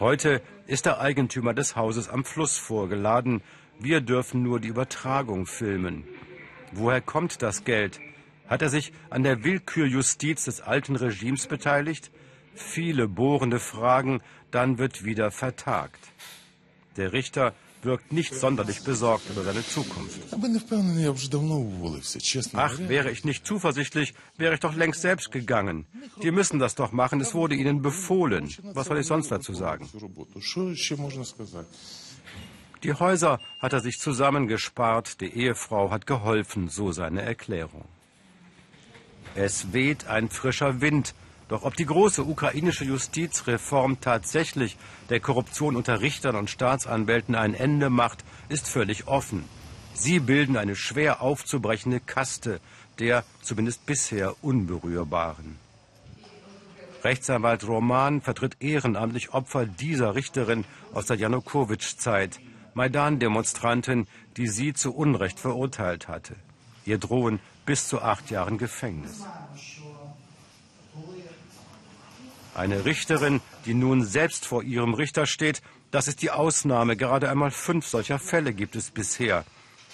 Heute 0.00 0.40
ist 0.66 0.86
der 0.86 0.98
Eigentümer 0.98 1.52
des 1.52 1.76
Hauses 1.76 2.08
am 2.08 2.24
Fluss 2.24 2.56
vorgeladen. 2.56 3.42
Wir 3.78 4.00
dürfen 4.00 4.42
nur 4.42 4.58
die 4.58 4.68
Übertragung 4.68 5.44
filmen. 5.44 6.04
Woher 6.72 7.02
kommt 7.02 7.42
das 7.42 7.64
Geld? 7.64 8.00
Hat 8.48 8.62
er 8.62 8.70
sich 8.70 8.94
an 9.10 9.24
der 9.24 9.44
Willkürjustiz 9.44 10.46
des 10.46 10.62
alten 10.62 10.96
Regimes 10.96 11.48
beteiligt? 11.48 12.10
Viele 12.54 13.08
bohrende 13.08 13.60
Fragen, 13.60 14.22
dann 14.50 14.78
wird 14.78 15.04
wieder 15.04 15.30
vertagt. 15.30 16.00
Der 16.96 17.12
Richter 17.12 17.54
wirkt 17.82 18.12
nicht 18.12 18.34
sonderlich 18.34 18.82
besorgt 18.82 19.28
über 19.30 19.42
seine 19.42 19.66
Zukunft. 19.66 20.20
Ach, 22.54 22.78
wäre 22.78 23.10
ich 23.10 23.24
nicht 23.24 23.46
zuversichtlich, 23.46 24.14
wäre 24.36 24.54
ich 24.54 24.60
doch 24.60 24.74
längst 24.74 25.02
selbst 25.02 25.30
gegangen. 25.30 25.86
Die 26.22 26.30
müssen 26.30 26.58
das 26.58 26.74
doch 26.74 26.92
machen, 26.92 27.20
es 27.20 27.34
wurde 27.34 27.54
ihnen 27.54 27.82
befohlen. 27.82 28.52
Was 28.72 28.86
soll 28.86 28.98
ich 28.98 29.06
sonst 29.06 29.30
dazu 29.30 29.54
sagen? 29.54 29.88
Die 32.82 32.92
Häuser 32.92 33.38
hat 33.60 33.72
er 33.72 33.80
sich 33.80 33.98
zusammengespart, 33.98 35.20
die 35.20 35.34
Ehefrau 35.34 35.90
hat 35.90 36.06
geholfen, 36.06 36.68
so 36.68 36.92
seine 36.92 37.22
Erklärung. 37.22 37.86
Es 39.34 39.72
weht 39.72 40.06
ein 40.06 40.28
frischer 40.28 40.80
Wind 40.80 41.14
doch 41.48 41.62
ob 41.62 41.76
die 41.76 41.86
große 41.86 42.24
ukrainische 42.24 42.84
Justizreform 42.84 44.00
tatsächlich 44.00 44.76
der 45.10 45.20
Korruption 45.20 45.76
unter 45.76 46.00
Richtern 46.00 46.36
und 46.36 46.50
Staatsanwälten 46.50 47.34
ein 47.34 47.54
Ende 47.54 47.90
macht, 47.90 48.24
ist 48.48 48.68
völlig 48.68 49.06
offen. 49.06 49.44
Sie 49.94 50.18
bilden 50.18 50.56
eine 50.56 50.74
schwer 50.74 51.20
aufzubrechende 51.22 52.00
Kaste 52.00 52.60
der 52.98 53.24
zumindest 53.42 53.86
bisher 53.86 54.34
Unberührbaren. 54.42 55.56
Rechtsanwalt 57.02 57.66
Roman 57.66 58.22
vertritt 58.22 58.56
ehrenamtlich 58.60 59.34
Opfer 59.34 59.66
dieser 59.66 60.14
Richterin 60.14 60.64
aus 60.92 61.06
der 61.06 61.18
Janukowitsch-Zeit, 61.18 62.40
Maidan-Demonstrantin, 62.74 64.06
die 64.36 64.48
sie 64.48 64.72
zu 64.72 64.94
Unrecht 64.94 65.38
verurteilt 65.38 66.08
hatte. 66.08 66.36
Ihr 66.86 66.98
drohen 66.98 67.40
bis 67.66 67.88
zu 67.88 68.00
acht 68.00 68.30
Jahren 68.30 68.58
Gefängnis. 68.58 69.24
Eine 72.54 72.84
Richterin, 72.84 73.40
die 73.66 73.74
nun 73.74 74.04
selbst 74.04 74.46
vor 74.46 74.62
ihrem 74.62 74.94
Richter 74.94 75.26
steht, 75.26 75.60
das 75.90 76.06
ist 76.08 76.22
die 76.22 76.30
Ausnahme. 76.30 76.96
Gerade 76.96 77.28
einmal 77.28 77.50
fünf 77.50 77.86
solcher 77.86 78.18
Fälle 78.18 78.52
gibt 78.52 78.76
es 78.76 78.90
bisher. 78.90 79.44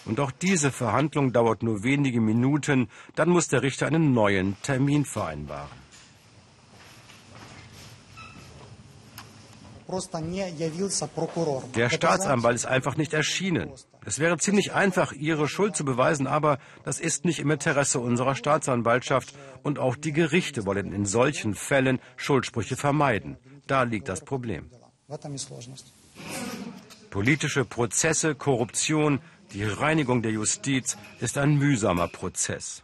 Und 0.04 0.20
auch 0.20 0.30
diese 0.30 0.70
Verhandlung 0.70 1.32
dauert 1.32 1.62
nur 1.62 1.82
wenige 1.82 2.20
Minuten, 2.20 2.88
dann 3.14 3.30
muss 3.30 3.48
der 3.48 3.62
Richter 3.62 3.86
einen 3.86 4.12
neuen 4.12 4.56
Termin 4.62 5.04
vereinbaren. 5.04 5.68
Der 11.74 11.90
Staatsanwalt 11.90 12.56
ist 12.56 12.66
einfach 12.66 12.96
nicht 12.96 13.12
erschienen. 13.12 13.70
Es 14.04 14.18
wäre 14.18 14.38
ziemlich 14.38 14.72
einfach, 14.72 15.12
ihre 15.12 15.46
Schuld 15.46 15.76
zu 15.76 15.84
beweisen, 15.84 16.26
aber 16.26 16.58
das 16.84 17.00
ist 17.00 17.24
nicht 17.24 17.38
im 17.38 17.50
Interesse 17.50 18.00
unserer 18.00 18.34
Staatsanwaltschaft 18.34 19.34
und 19.62 19.78
auch 19.78 19.96
die 19.96 20.12
Gerichte 20.12 20.64
wollen 20.64 20.92
in 20.92 21.04
solchen 21.04 21.54
Fällen 21.54 22.00
Schuldsprüche 22.16 22.76
vermeiden. 22.76 23.36
Da 23.66 23.82
liegt 23.82 24.08
das 24.08 24.24
Problem. 24.24 24.70
Politische 27.10 27.64
Prozesse, 27.64 28.34
Korruption, 28.34 29.20
die 29.52 29.64
Reinigung 29.64 30.22
der 30.22 30.32
Justiz 30.32 30.96
ist 31.20 31.36
ein 31.36 31.58
mühsamer 31.58 32.08
Prozess. 32.08 32.82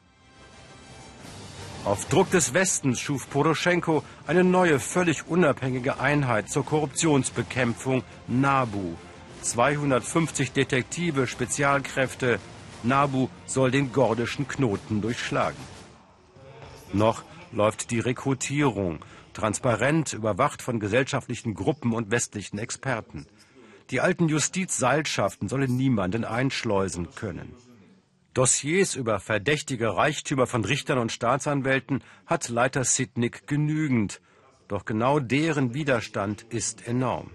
Auf 1.85 2.07
Druck 2.07 2.29
des 2.33 2.52
Westens 2.52 2.98
schuf 2.98 3.31
Poroschenko 3.31 4.02
eine 4.26 4.42
neue, 4.42 4.81
völlig 4.81 5.29
unabhängige 5.29 6.00
Einheit 6.00 6.50
zur 6.50 6.64
Korruptionsbekämpfung, 6.64 8.02
NABU. 8.26 8.96
250 9.42 10.53
Detektive, 10.53 11.27
Spezialkräfte. 11.27 12.38
NABU 12.83 13.29
soll 13.46 13.70
den 13.70 13.92
gordischen 13.92 14.46
Knoten 14.49 15.01
durchschlagen. 15.01 15.61
Noch 16.92 17.25
läuft 17.53 17.90
die 17.90 18.01
Rekrutierung, 18.01 19.05
transparent 19.33 20.12
überwacht 20.12 20.62
von 20.62 20.81
gesellschaftlichen 20.81 21.55
Gruppen 21.55 21.92
und 21.92 22.11
westlichen 22.11 22.59
Experten. 22.59 23.27
Die 23.90 24.01
alten 24.01 24.29
Justizseilschaften 24.29 25.49
sollen 25.49 25.77
niemanden 25.77 26.25
einschleusen 26.25 27.14
können. 27.14 27.55
Dossiers 28.35 28.96
über 28.96 29.18
verdächtige 29.20 29.96
Reichtümer 29.96 30.46
von 30.46 30.64
Richtern 30.64 30.99
und 30.99 31.12
Staatsanwälten 31.12 32.03
hat 32.27 32.49
Leiter 32.49 32.85
Sidnick 32.85 33.46
genügend. 33.46 34.20
Doch 34.68 34.85
genau 34.85 35.20
deren 35.20 35.72
Widerstand 35.72 36.42
ist 36.51 36.87
enorm. 36.87 37.31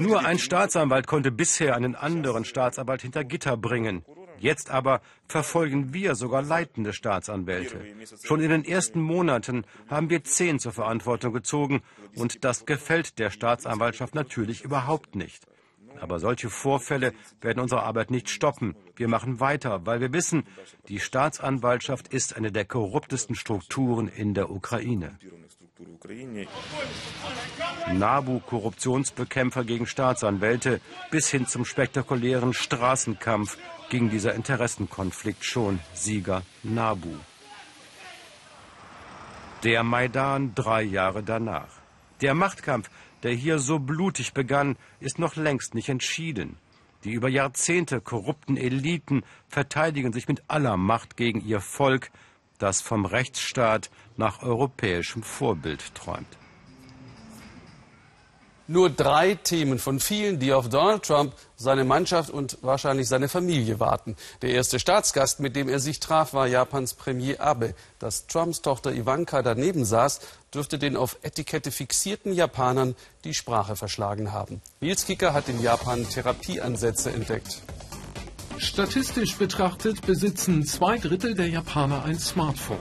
Nur 0.00 0.24
ein 0.24 0.38
Staatsanwalt 0.38 1.06
konnte 1.06 1.32
bisher 1.32 1.74
einen 1.74 1.94
anderen 1.96 2.44
Staatsanwalt 2.44 3.02
hinter 3.02 3.24
Gitter 3.24 3.56
bringen. 3.56 4.04
Jetzt 4.38 4.70
aber 4.70 5.00
verfolgen 5.28 5.94
wir 5.94 6.16
sogar 6.16 6.42
leitende 6.42 6.92
Staatsanwälte. 6.92 7.80
Schon 8.24 8.40
in 8.40 8.50
den 8.50 8.64
ersten 8.64 9.00
Monaten 9.00 9.64
haben 9.88 10.10
wir 10.10 10.24
zehn 10.24 10.58
zur 10.58 10.72
Verantwortung 10.72 11.32
gezogen 11.32 11.82
und 12.16 12.44
das 12.44 12.66
gefällt 12.66 13.20
der 13.20 13.30
Staatsanwaltschaft 13.30 14.16
natürlich 14.16 14.62
überhaupt 14.62 15.14
nicht. 15.14 15.46
Aber 16.00 16.18
solche 16.18 16.50
Vorfälle 16.50 17.12
werden 17.40 17.60
unsere 17.60 17.84
Arbeit 17.84 18.10
nicht 18.10 18.28
stoppen. 18.30 18.74
Wir 18.96 19.06
machen 19.06 19.38
weiter, 19.38 19.86
weil 19.86 20.00
wir 20.00 20.12
wissen, 20.12 20.44
die 20.88 20.98
Staatsanwaltschaft 20.98 22.08
ist 22.08 22.34
eine 22.34 22.50
der 22.50 22.64
korruptesten 22.64 23.36
Strukturen 23.36 24.08
in 24.08 24.34
der 24.34 24.50
Ukraine. 24.50 25.16
NABU 27.92 28.40
Korruptionsbekämpfer 28.40 29.64
gegen 29.64 29.86
Staatsanwälte 29.86 30.80
bis 31.10 31.28
hin 31.30 31.46
zum 31.46 31.64
spektakulären 31.64 32.52
Straßenkampf 32.52 33.56
ging 33.90 34.10
dieser 34.10 34.34
Interessenkonflikt 34.34 35.44
schon 35.44 35.80
Sieger 35.94 36.42
NABU. 36.62 37.14
Der 39.64 39.82
Maidan 39.82 40.54
drei 40.54 40.82
Jahre 40.82 41.22
danach. 41.22 41.70
Der 42.20 42.34
Machtkampf 42.34 42.90
der 43.22 43.32
hier 43.32 43.58
so 43.58 43.78
blutig 43.78 44.32
begann, 44.32 44.76
ist 45.00 45.18
noch 45.18 45.36
längst 45.36 45.74
nicht 45.74 45.88
entschieden. 45.88 46.56
Die 47.04 47.12
über 47.12 47.28
Jahrzehnte 47.28 48.00
korrupten 48.00 48.56
Eliten 48.56 49.22
verteidigen 49.48 50.12
sich 50.12 50.28
mit 50.28 50.42
aller 50.48 50.76
Macht 50.76 51.16
gegen 51.16 51.44
ihr 51.44 51.60
Volk, 51.60 52.10
das 52.62 52.80
vom 52.80 53.04
Rechtsstaat 53.04 53.90
nach 54.16 54.42
europäischem 54.42 55.22
Vorbild 55.22 55.94
träumt. 55.94 56.28
Nur 58.68 58.88
drei 58.88 59.34
Themen 59.34 59.80
von 59.80 59.98
vielen, 59.98 60.38
die 60.38 60.52
auf 60.52 60.68
Donald 60.68 61.02
Trump, 61.02 61.34
seine 61.56 61.84
Mannschaft 61.84 62.30
und 62.30 62.58
wahrscheinlich 62.62 63.08
seine 63.08 63.28
Familie 63.28 63.80
warten. 63.80 64.16
Der 64.40 64.50
erste 64.50 64.78
Staatsgast, 64.78 65.40
mit 65.40 65.56
dem 65.56 65.68
er 65.68 65.80
sich 65.80 65.98
traf, 65.98 66.32
war 66.32 66.46
Japans 66.46 66.94
Premier 66.94 67.40
Abe. 67.40 67.74
Dass 67.98 68.28
Trumps 68.28 68.62
Tochter 68.62 68.92
Ivanka 68.92 69.42
daneben 69.42 69.84
saß, 69.84 70.20
dürfte 70.54 70.78
den 70.78 70.96
auf 70.96 71.18
Etikette 71.22 71.72
fixierten 71.72 72.32
Japanern 72.32 72.94
die 73.24 73.34
Sprache 73.34 73.74
verschlagen 73.74 74.32
haben. 74.32 74.62
Nils 74.80 75.04
Kicker 75.04 75.34
hat 75.34 75.48
in 75.48 75.60
Japan 75.60 76.08
Therapieansätze 76.08 77.10
entdeckt. 77.10 77.60
Statistisch 78.58 79.36
betrachtet 79.36 80.04
besitzen 80.06 80.64
zwei 80.64 80.98
Drittel 80.98 81.34
der 81.34 81.48
Japaner 81.48 82.04
ein 82.04 82.18
Smartphone. 82.18 82.78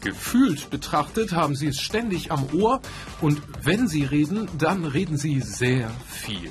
Gefühlt 0.00 0.70
betrachtet 0.70 1.32
haben 1.32 1.54
sie 1.54 1.68
es 1.68 1.80
ständig 1.80 2.32
am 2.32 2.46
Ohr 2.54 2.80
und 3.20 3.42
wenn 3.62 3.86
sie 3.86 4.04
reden, 4.04 4.48
dann 4.56 4.84
reden 4.84 5.16
sie 5.16 5.40
sehr 5.40 5.90
viel. 6.08 6.50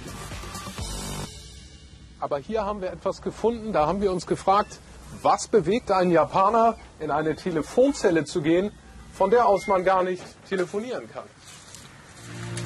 Aber 2.20 2.38
hier 2.38 2.64
haben 2.64 2.82
wir 2.82 2.92
etwas 2.92 3.22
gefunden, 3.22 3.74
da 3.74 3.88
haben 3.88 4.02
wir 4.02 4.12
uns 4.12 4.28
gefragt, 4.28 4.80
was 5.22 5.48
bewegt 5.48 5.92
einen 5.92 6.12
Japaner, 6.12 6.78
in 7.00 7.12
eine 7.12 7.36
Telefonzelle 7.36 8.26
zu 8.26 8.42
gehen, 8.42 8.72
von 9.14 9.32
der 9.32 9.48
aus 9.48 9.68
man 9.68 9.84
gar 9.84 10.04
nicht 10.04 10.24
telefonieren 10.48 11.10
kann. 11.12 11.24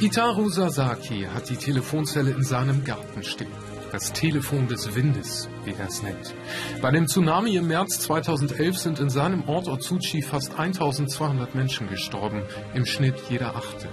Itaru 0.02 0.50
Sasaki 0.50 1.28
hat 1.34 1.50
die 1.50 1.56
Telefonzelle 1.56 2.32
in 2.32 2.43
seinem 2.43 2.84
Garten 2.84 3.24
stehen 3.24 3.73
das 3.93 4.12
Telefon 4.12 4.67
des 4.67 4.95
Windes, 4.95 5.47
wie 5.65 5.73
er 5.79 5.88
es 5.88 6.01
nennt. 6.01 6.34
Bei 6.82 6.89
dem 6.89 7.06
Tsunami 7.08 7.56
im 7.56 7.67
März 7.67 7.99
2011 7.99 8.77
sind 8.79 8.99
in 8.99 9.12
seinem 9.12 9.47
Ort 9.47 9.67
Otsuchi 9.67 10.23
fast 10.23 10.58
1200 10.58 11.53
Menschen 11.53 11.88
gestorben, 11.88 12.41
im 12.73 12.88
Schnitt 12.88 13.13
jeder 13.29 13.56
Achte. 13.56 13.88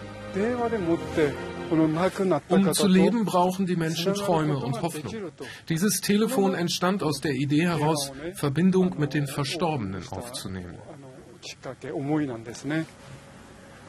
Um 2.48 2.72
zu 2.72 2.86
leben, 2.88 3.26
brauchen 3.26 3.66
die 3.66 3.76
Menschen 3.76 4.14
Träume 4.14 4.56
und 4.56 4.80
Hoffnung. 4.80 5.30
Dieses 5.68 6.00
Telefon 6.00 6.54
entstand 6.54 7.02
aus 7.02 7.20
der 7.20 7.32
Idee 7.32 7.66
heraus, 7.66 8.10
Verbindung 8.34 8.98
mit 8.98 9.12
den 9.12 9.26
Verstorbenen 9.26 10.02
aufzunehmen. 10.08 10.78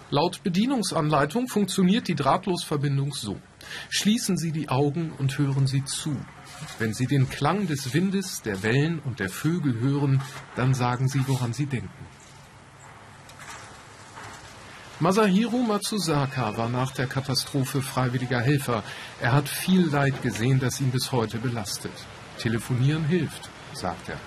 Laut 0.09 0.43
Bedienungsanleitung 0.43 1.47
funktioniert 1.47 2.09
die 2.09 2.15
Drahtlosverbindung 2.15 3.13
so. 3.13 3.37
Schließen 3.89 4.37
Sie 4.37 4.51
die 4.51 4.69
Augen 4.69 5.11
und 5.17 5.37
hören 5.37 5.67
Sie 5.67 5.83
zu. 5.85 6.15
Wenn 6.79 6.93
Sie 6.93 7.07
den 7.07 7.29
Klang 7.29 7.67
des 7.67 7.93
Windes, 7.93 8.41
der 8.41 8.63
Wellen 8.63 8.99
und 8.99 9.19
der 9.19 9.29
Vögel 9.29 9.79
hören, 9.79 10.21
dann 10.55 10.73
sagen 10.73 11.07
Sie, 11.07 11.23
woran 11.27 11.53
Sie 11.53 11.65
denken. 11.65 12.05
Masahiro 14.99 15.57
Matsuzaka 15.57 16.57
war 16.57 16.69
nach 16.69 16.91
der 16.91 17.07
Katastrophe 17.07 17.81
freiwilliger 17.81 18.39
Helfer. 18.39 18.83
Er 19.19 19.31
hat 19.31 19.49
viel 19.49 19.87
Leid 19.87 20.21
gesehen, 20.21 20.59
das 20.59 20.79
ihn 20.79 20.91
bis 20.91 21.11
heute 21.11 21.39
belastet. 21.39 21.91
Telefonieren 22.37 23.05
hilft, 23.05 23.49
sagt 23.73 24.09
er. 24.09 24.19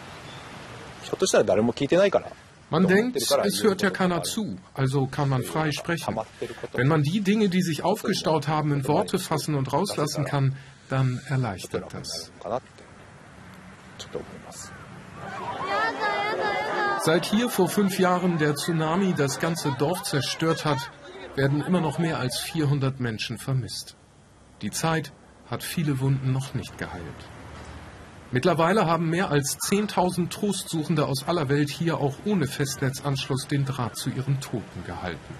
Man 2.74 2.88
denkt, 2.88 3.16
es 3.16 3.62
hört 3.62 3.82
ja 3.82 3.90
keiner 3.90 4.24
zu, 4.24 4.58
also 4.74 5.06
kann 5.06 5.28
man 5.28 5.44
frei 5.44 5.70
sprechen. 5.70 6.18
Wenn 6.72 6.88
man 6.88 7.04
die 7.04 7.20
Dinge, 7.20 7.48
die 7.48 7.62
sich 7.62 7.84
aufgestaut 7.84 8.48
haben, 8.48 8.72
in 8.72 8.88
Worte 8.88 9.20
fassen 9.20 9.54
und 9.54 9.72
rauslassen 9.72 10.24
kann, 10.24 10.56
dann 10.88 11.20
erleichtert 11.28 11.94
das. 11.94 12.32
Seit 17.04 17.26
hier 17.26 17.48
vor 17.48 17.68
fünf 17.68 18.00
Jahren 18.00 18.38
der 18.38 18.56
Tsunami 18.56 19.14
das 19.14 19.38
ganze 19.38 19.70
Dorf 19.78 20.02
zerstört 20.02 20.64
hat, 20.64 20.90
werden 21.36 21.62
immer 21.64 21.80
noch 21.80 22.00
mehr 22.00 22.18
als 22.18 22.40
400 22.40 22.98
Menschen 22.98 23.38
vermisst. 23.38 23.94
Die 24.62 24.72
Zeit 24.72 25.12
hat 25.48 25.62
viele 25.62 26.00
Wunden 26.00 26.32
noch 26.32 26.54
nicht 26.54 26.76
geheilt. 26.76 27.28
Mittlerweile 28.34 28.86
haben 28.86 29.10
mehr 29.10 29.30
als 29.30 29.60
10.000 29.60 30.28
Trostsuchende 30.28 31.06
aus 31.06 31.28
aller 31.28 31.48
Welt 31.48 31.70
hier 31.70 31.98
auch 31.98 32.16
ohne 32.24 32.48
Festnetzanschluss 32.48 33.46
den 33.46 33.64
Draht 33.64 33.96
zu 33.96 34.10
ihren 34.10 34.40
Toten 34.40 34.84
gehalten. 34.84 35.34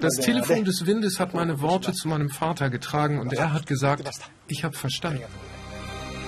Das 0.00 0.14
Telefon 0.14 0.64
des 0.64 0.86
Windes 0.86 1.18
hat 1.18 1.34
meine 1.34 1.60
Worte 1.60 1.92
zu 1.92 2.06
meinem 2.06 2.30
Vater 2.30 2.70
getragen 2.70 3.18
und 3.18 3.32
er 3.32 3.52
hat 3.52 3.66
gesagt, 3.66 4.08
ich 4.46 4.62
habe 4.62 4.76
verstanden. 4.76 5.24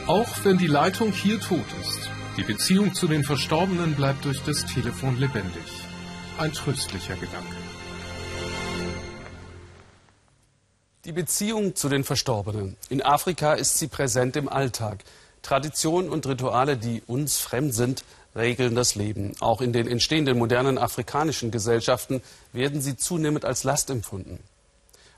Auch 0.09 0.31
wenn 0.43 0.59
die 0.59 0.67
Leitung 0.67 1.13
hier 1.13 1.39
tot 1.39 1.67
ist, 1.81 2.11
die 2.37 2.43
Beziehung 2.43 2.95
zu 2.95 3.07
den 3.07 3.23
Verstorbenen 3.23 3.95
bleibt 3.95 4.25
durch 4.25 4.43
das 4.43 4.67
Telefon 4.67 5.21
lebendig. 5.21 5.63
Ein 6.37 6.53
tröstlicher 6.53 7.15
Gedanke. 7.15 7.70
Die 11.07 11.13
Beziehung 11.13 11.75
zu 11.77 11.89
den 11.89 12.05
Verstorbenen. 12.05 12.77
In 12.91 13.01
Afrika 13.01 13.55
ist 13.55 13.79
sie 13.79 13.89
präsent 13.89 14.37
im 14.37 14.51
Alltag. 14.51 14.99
Traditionen 15.41 16.11
und 16.11 16.27
Rituale, 16.27 16.77
die 16.77 17.03
uns 17.07 17.39
fremd 17.39 17.75
sind, 17.75 18.05
regeln 18.37 18.75
das 18.75 18.97
Leben. 18.97 19.33
Auch 19.41 19.63
in 19.63 19.73
den 19.73 19.89
entstehenden 19.89 20.37
modernen 20.37 20.77
afrikanischen 20.77 21.51
Gesellschaften 21.51 22.21
werden 22.53 22.83
sie 22.83 22.99
zunehmend 22.99 23.47
als 23.47 23.65
Last 23.65 23.89
empfunden. 23.89 24.41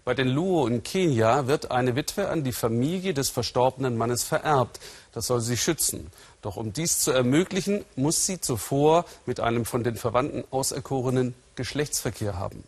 Bei 0.04 0.14
den 0.14 0.28
Luo 0.28 0.68
in 0.68 0.84
Kenia 0.84 1.48
wird 1.48 1.72
eine 1.72 1.96
Witwe 1.96 2.28
an 2.28 2.44
die 2.44 2.52
Familie 2.52 3.12
des 3.12 3.30
verstorbenen 3.30 3.96
Mannes 3.96 4.22
vererbt. 4.22 4.78
Das 5.10 5.26
soll 5.26 5.40
sie 5.40 5.56
schützen. 5.56 6.12
Doch 6.42 6.56
um 6.56 6.72
dies 6.72 7.00
zu 7.00 7.10
ermöglichen, 7.10 7.84
muss 7.96 8.24
sie 8.24 8.40
zuvor 8.40 9.04
mit 9.26 9.40
einem 9.40 9.64
von 9.64 9.82
den 9.82 9.96
Verwandten 9.96 10.44
auserkorenen 10.52 11.34
Geschlechtsverkehr 11.56 12.38
haben. 12.38 12.62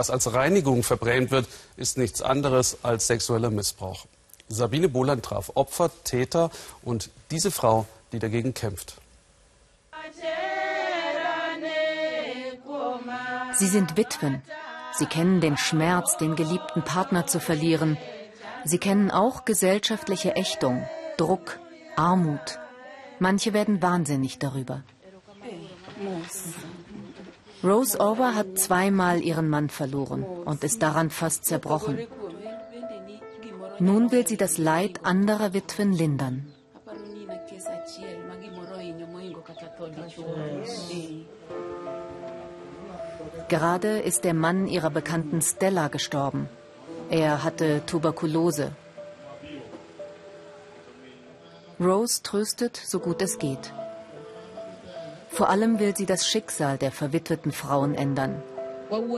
Was 0.00 0.08
als 0.08 0.32
Reinigung 0.32 0.82
verbrämt 0.82 1.30
wird, 1.30 1.46
ist 1.76 1.98
nichts 1.98 2.22
anderes 2.22 2.78
als 2.82 3.06
sexueller 3.06 3.50
Missbrauch. 3.50 4.06
Sabine 4.48 4.88
Boland 4.88 5.22
traf 5.22 5.52
Opfer, 5.56 5.90
Täter 6.04 6.50
und 6.82 7.10
diese 7.30 7.50
Frau, 7.50 7.84
die 8.10 8.18
dagegen 8.18 8.54
kämpft. 8.54 8.94
Sie 13.58 13.66
sind 13.66 13.98
Witwen. 13.98 14.40
Sie 14.96 15.04
kennen 15.04 15.42
den 15.42 15.58
Schmerz, 15.58 16.16
den 16.16 16.34
geliebten 16.34 16.82
Partner 16.82 17.26
zu 17.26 17.38
verlieren. 17.38 17.98
Sie 18.64 18.78
kennen 18.78 19.10
auch 19.10 19.44
gesellschaftliche 19.44 20.34
Ächtung, 20.34 20.88
Druck, 21.18 21.58
Armut. 21.96 22.58
Manche 23.18 23.52
werden 23.52 23.82
wahnsinnig 23.82 24.38
darüber. 24.38 24.82
Rose 27.62 28.00
Over 28.00 28.34
hat 28.34 28.58
zweimal 28.58 29.20
ihren 29.20 29.48
Mann 29.48 29.68
verloren 29.68 30.24
und 30.24 30.64
ist 30.64 30.82
daran 30.82 31.10
fast 31.10 31.44
zerbrochen. 31.44 31.98
Nun 33.78 34.10
will 34.12 34.26
sie 34.26 34.36
das 34.36 34.56
Leid 34.56 35.04
anderer 35.04 35.52
Witwen 35.52 35.92
lindern. 35.92 36.52
Gerade 43.48 43.98
ist 43.98 44.24
der 44.24 44.34
Mann 44.34 44.66
ihrer 44.66 44.90
Bekannten 44.90 45.42
Stella 45.42 45.88
gestorben. 45.88 46.48
Er 47.10 47.42
hatte 47.42 47.82
Tuberkulose. 47.86 48.72
Rose 51.80 52.22
tröstet, 52.22 52.76
so 52.76 53.00
gut 53.00 53.20
es 53.22 53.38
geht. 53.38 53.72
Vor 55.30 55.48
allem 55.48 55.78
will 55.78 55.96
sie 55.96 56.06
das 56.06 56.26
Schicksal 56.26 56.76
der 56.78 56.92
verwitweten 56.92 57.52
Frauen 57.52 57.94
ändern. 57.94 58.42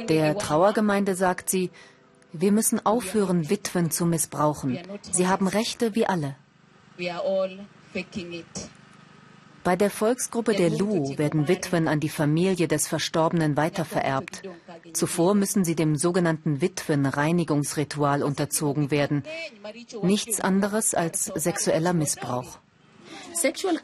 Der 0.08 0.36
Trauergemeinde 0.38 1.14
sagt 1.14 1.48
sie, 1.48 1.70
wir 2.32 2.52
müssen 2.52 2.84
aufhören, 2.84 3.50
Witwen 3.50 3.90
zu 3.90 4.06
missbrauchen. 4.06 4.78
Sie 5.10 5.28
haben 5.28 5.48
Rechte 5.48 5.94
wie 5.94 6.06
alle. 6.06 6.36
Bei 9.64 9.76
der 9.76 9.90
Volksgruppe 9.90 10.54
der 10.54 10.70
Lu 10.70 11.16
werden 11.16 11.46
Witwen 11.46 11.86
an 11.86 12.00
die 12.00 12.08
Familie 12.08 12.66
des 12.66 12.88
Verstorbenen 12.88 13.56
weitervererbt. 13.56 14.42
Zuvor 14.92 15.34
müssen 15.34 15.64
sie 15.64 15.76
dem 15.76 15.96
sogenannten 15.96 16.60
Witwenreinigungsritual 16.60 18.24
unterzogen 18.24 18.90
werden. 18.90 19.22
Nichts 20.02 20.40
anderes 20.40 20.94
als 20.94 21.26
sexueller 21.26 21.92
Missbrauch. 21.92 22.58
Sexuelle 23.34 23.80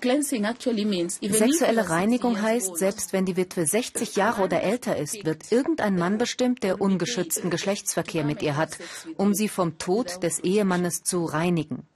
Reinigung 1.91 2.41
heißt, 2.41 2.77
selbst 2.77 3.13
wenn 3.13 3.25
die 3.25 3.37
Witwe 3.37 3.67
60 3.67 4.17
Jahre 4.17 4.43
oder 4.43 4.63
älter 4.63 4.97
ist, 4.97 5.25
wird 5.25 5.51
irgendein 5.51 5.97
Mann 5.97 6.19
bestimmt, 6.19 6.63
der 6.63 6.81
ungeschützten 6.81 7.51
Geschlechtsverkehr 7.51 8.25
mit 8.25 8.43
ihr 8.43 8.57
hat, 8.57 8.79
um 9.17 9.35
sie 9.35 9.49
vom 9.49 9.79
Tod 9.79 10.23
des 10.23 10.41
Ehemannes 10.41 11.03
zu 11.03 11.25
reinigen. 11.25 11.87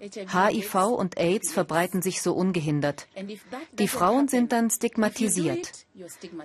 HIV 0.00 0.74
und 0.96 1.18
AIDS 1.18 1.52
verbreiten 1.52 2.00
sich 2.00 2.22
so 2.22 2.32
ungehindert. 2.32 3.06
Die 3.78 3.88
Frauen 3.88 4.28
sind 4.28 4.50
dann 4.52 4.70
stigmatisiert. 4.70 5.86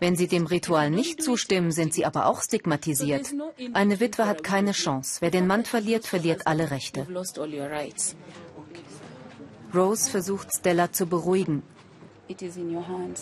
Wenn 0.01 0.17
sie 0.17 0.27
dem 0.27 0.45
Ritual 0.45 0.89
nicht 0.89 1.23
zustimmen, 1.23 1.71
sind 1.71 1.93
sie 1.93 2.05
aber 2.05 2.25
auch 2.25 2.41
stigmatisiert. 2.41 3.33
Eine 3.73 4.01
Witwe 4.01 4.27
hat 4.27 4.43
keine 4.43 4.73
Chance. 4.73 5.21
Wer 5.21 5.31
den 5.31 5.47
Mann 5.47 5.63
verliert, 5.63 6.05
verliert 6.05 6.47
alle 6.47 6.69
Rechte. 6.69 7.07
Rose 9.75 10.09
versucht 10.09 10.49
Stella 10.55 10.91
zu 10.91 11.05
beruhigen. 11.05 11.63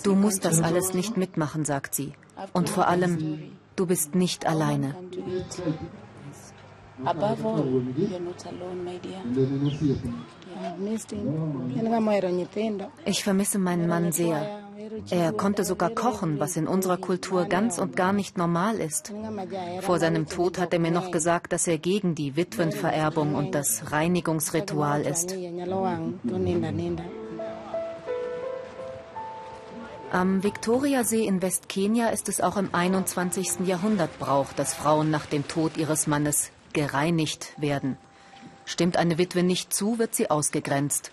Du 0.03 0.15
musst 0.15 0.45
das 0.45 0.61
alles 0.61 0.93
nicht 0.93 1.17
mitmachen, 1.17 1.65
sagt 1.65 1.93
sie. 1.95 2.13
Und 2.53 2.69
vor 2.69 2.87
allem, 2.87 3.51
du 3.75 3.85
bist 3.85 4.15
nicht 4.15 4.45
alleine. 4.45 4.95
Above 7.05 7.43
all, 7.43 7.63
you're 7.97 8.19
not 8.19 8.45
alone, 8.45 8.83
my 8.83 8.99
dear. 8.99 9.19
Ich 13.05 13.23
vermisse 13.23 13.57
meinen 13.59 13.87
Mann 13.87 14.11
sehr. 14.11 14.62
Er 15.09 15.31
konnte 15.33 15.63
sogar 15.63 15.89
kochen, 15.89 16.39
was 16.39 16.55
in 16.55 16.67
unserer 16.67 16.97
Kultur 16.97 17.45
ganz 17.45 17.77
und 17.77 17.95
gar 17.95 18.13
nicht 18.13 18.37
normal 18.37 18.79
ist. 18.79 19.13
Vor 19.81 19.99
seinem 19.99 20.27
Tod 20.27 20.57
hat 20.57 20.73
er 20.73 20.79
mir 20.79 20.91
noch 20.91 21.11
gesagt, 21.11 21.53
dass 21.53 21.67
er 21.67 21.77
gegen 21.77 22.15
die 22.15 22.35
Witwenvererbung 22.35 23.35
und 23.35 23.55
das 23.55 23.91
Reinigungsritual 23.91 25.01
ist. 25.01 25.35
Am 30.11 30.43
Viktoriasee 30.43 31.25
in 31.25 31.41
Westkenia 31.41 32.09
ist 32.09 32.29
es 32.29 32.39
auch 32.39 32.55
im 32.55 32.69
21. 32.71 33.61
Jahrhundert 33.65 34.19
Brauch, 34.19 34.53
dass 34.53 34.75
Frauen 34.75 35.09
nach 35.09 35.25
dem 35.25 35.47
Tod 35.47 35.75
ihres 35.75 36.05
Mannes 36.05 36.51
gereinigt 36.73 37.53
werden. 37.57 37.97
Stimmt 38.65 38.97
eine 38.97 39.17
Witwe 39.17 39.41
nicht 39.41 39.73
zu, 39.73 39.97
wird 39.97 40.13
sie 40.13 40.29
ausgegrenzt. 40.29 41.11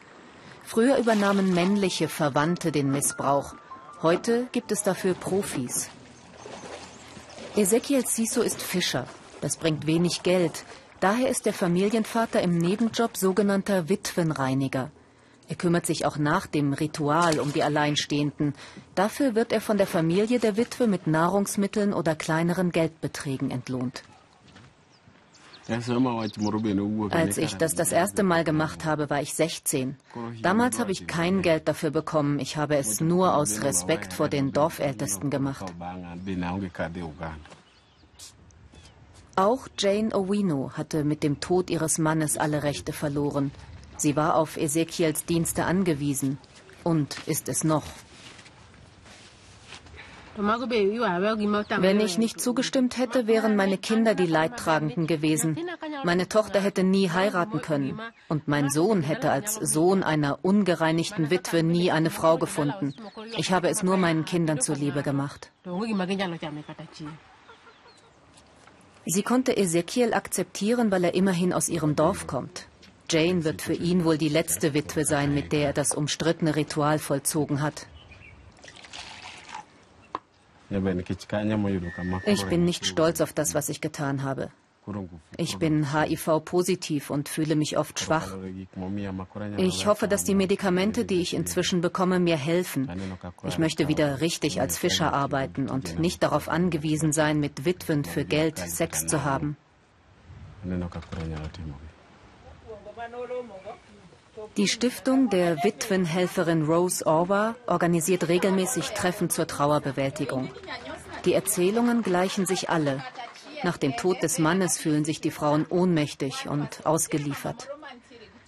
Früher 0.64 0.98
übernahmen 0.98 1.54
männliche 1.54 2.08
Verwandte 2.08 2.72
den 2.72 2.92
Missbrauch. 2.92 3.54
Heute 4.02 4.46
gibt 4.52 4.72
es 4.72 4.82
dafür 4.82 5.12
Profis. 5.12 5.90
Ezekiel 7.54 8.06
Siso 8.06 8.40
ist 8.40 8.62
Fischer. 8.62 9.06
Das 9.42 9.58
bringt 9.58 9.86
wenig 9.86 10.22
Geld. 10.22 10.64
Daher 11.00 11.28
ist 11.28 11.44
der 11.44 11.52
Familienvater 11.52 12.40
im 12.40 12.56
Nebenjob 12.56 13.18
sogenannter 13.18 13.90
Witwenreiniger. 13.90 14.90
Er 15.48 15.56
kümmert 15.56 15.84
sich 15.84 16.06
auch 16.06 16.16
nach 16.16 16.46
dem 16.46 16.72
Ritual 16.72 17.40
um 17.40 17.52
die 17.52 17.62
Alleinstehenden. 17.62 18.54
Dafür 18.94 19.34
wird 19.34 19.52
er 19.52 19.60
von 19.60 19.76
der 19.76 19.86
Familie 19.86 20.38
der 20.38 20.56
Witwe 20.56 20.86
mit 20.86 21.06
Nahrungsmitteln 21.06 21.92
oder 21.92 22.14
kleineren 22.14 22.72
Geldbeträgen 22.72 23.50
entlohnt. 23.50 24.02
Als 25.70 27.38
ich 27.38 27.54
das 27.54 27.74
das 27.74 27.92
erste 27.92 28.22
Mal 28.22 28.44
gemacht 28.44 28.84
habe, 28.84 29.08
war 29.08 29.22
ich 29.22 29.34
16. 29.34 29.96
Damals 30.42 30.78
habe 30.80 30.90
ich 30.92 31.06
kein 31.06 31.42
Geld 31.42 31.68
dafür 31.68 31.90
bekommen. 31.90 32.38
Ich 32.40 32.56
habe 32.56 32.76
es 32.76 33.00
nur 33.00 33.34
aus 33.36 33.62
Respekt 33.62 34.12
vor 34.12 34.28
den 34.28 34.52
Dorfältesten 34.52 35.30
gemacht. 35.30 35.72
Auch 39.36 39.68
Jane 39.78 40.14
Owino 40.14 40.72
hatte 40.74 41.04
mit 41.04 41.22
dem 41.22 41.40
Tod 41.40 41.70
ihres 41.70 41.98
Mannes 41.98 42.36
alle 42.36 42.62
Rechte 42.62 42.92
verloren. 42.92 43.52
Sie 43.96 44.16
war 44.16 44.34
auf 44.34 44.56
Ezekiels 44.56 45.24
Dienste 45.24 45.64
angewiesen 45.64 46.38
und 46.84 47.16
ist 47.26 47.48
es 47.48 47.64
noch. 47.64 47.84
Wenn 50.36 52.00
ich 52.00 52.18
nicht 52.18 52.40
zugestimmt 52.40 52.98
hätte, 52.98 53.26
wären 53.26 53.56
meine 53.56 53.78
Kinder 53.78 54.14
die 54.14 54.26
Leidtragenden 54.26 55.06
gewesen. 55.06 55.58
Meine 56.04 56.28
Tochter 56.28 56.60
hätte 56.60 56.84
nie 56.84 57.10
heiraten 57.10 57.60
können. 57.60 58.00
Und 58.28 58.46
mein 58.46 58.70
Sohn 58.70 59.02
hätte 59.02 59.30
als 59.30 59.54
Sohn 59.54 60.02
einer 60.02 60.38
ungereinigten 60.42 61.30
Witwe 61.30 61.62
nie 61.62 61.90
eine 61.90 62.10
Frau 62.10 62.38
gefunden. 62.38 62.94
Ich 63.36 63.52
habe 63.52 63.68
es 63.68 63.82
nur 63.82 63.96
meinen 63.96 64.24
Kindern 64.24 64.60
zuliebe 64.60 65.02
gemacht. 65.02 65.50
Sie 69.06 69.22
konnte 69.22 69.56
Ezekiel 69.56 70.14
akzeptieren, 70.14 70.90
weil 70.90 71.04
er 71.04 71.14
immerhin 71.14 71.52
aus 71.52 71.68
ihrem 71.68 71.96
Dorf 71.96 72.26
kommt. 72.26 72.66
Jane 73.10 73.42
wird 73.42 73.60
für 73.60 73.74
ihn 73.74 74.04
wohl 74.04 74.18
die 74.18 74.28
letzte 74.28 74.72
Witwe 74.72 75.04
sein, 75.04 75.34
mit 75.34 75.50
der 75.50 75.68
er 75.68 75.72
das 75.72 75.92
umstrittene 75.92 76.54
Ritual 76.54 77.00
vollzogen 77.00 77.60
hat. 77.60 77.86
Ich 82.26 82.44
bin 82.46 82.64
nicht 82.64 82.86
stolz 82.86 83.20
auf 83.20 83.32
das, 83.32 83.54
was 83.54 83.68
ich 83.68 83.80
getan 83.80 84.22
habe. 84.22 84.50
Ich 85.36 85.58
bin 85.58 85.92
HIV-positiv 85.92 87.10
und 87.10 87.28
fühle 87.28 87.54
mich 87.54 87.76
oft 87.76 88.00
schwach. 88.00 88.36
Ich 89.56 89.86
hoffe, 89.86 90.08
dass 90.08 90.24
die 90.24 90.34
Medikamente, 90.34 91.04
die 91.04 91.20
ich 91.20 91.34
inzwischen 91.34 91.80
bekomme, 91.80 92.18
mir 92.18 92.36
helfen. 92.36 92.90
Ich 93.46 93.58
möchte 93.58 93.88
wieder 93.88 94.20
richtig 94.20 94.60
als 94.60 94.78
Fischer 94.78 95.12
arbeiten 95.12 95.68
und 95.68 95.98
nicht 95.98 96.22
darauf 96.22 96.48
angewiesen 96.48 97.12
sein, 97.12 97.40
mit 97.40 97.64
Witwen 97.64 98.04
für 98.04 98.24
Geld 98.24 98.58
Sex 98.58 99.06
zu 99.06 99.24
haben. 99.24 99.56
Die 104.56 104.68
Stiftung 104.68 105.30
der 105.30 105.62
Witwenhelferin 105.64 106.64
Rose 106.64 107.06
Orwa 107.06 107.54
organisiert 107.66 108.28
regelmäßig 108.28 108.90
Treffen 108.90 109.30
zur 109.30 109.46
Trauerbewältigung. 109.46 110.50
Die 111.24 111.34
Erzählungen 111.34 112.02
gleichen 112.02 112.46
sich 112.46 112.70
alle. 112.70 113.02
Nach 113.62 113.76
dem 113.76 113.96
Tod 113.96 114.22
des 114.22 114.38
Mannes 114.38 114.78
fühlen 114.78 115.04
sich 115.04 115.20
die 115.20 115.30
Frauen 115.30 115.66
ohnmächtig 115.68 116.48
und 116.48 116.84
ausgeliefert. 116.84 117.68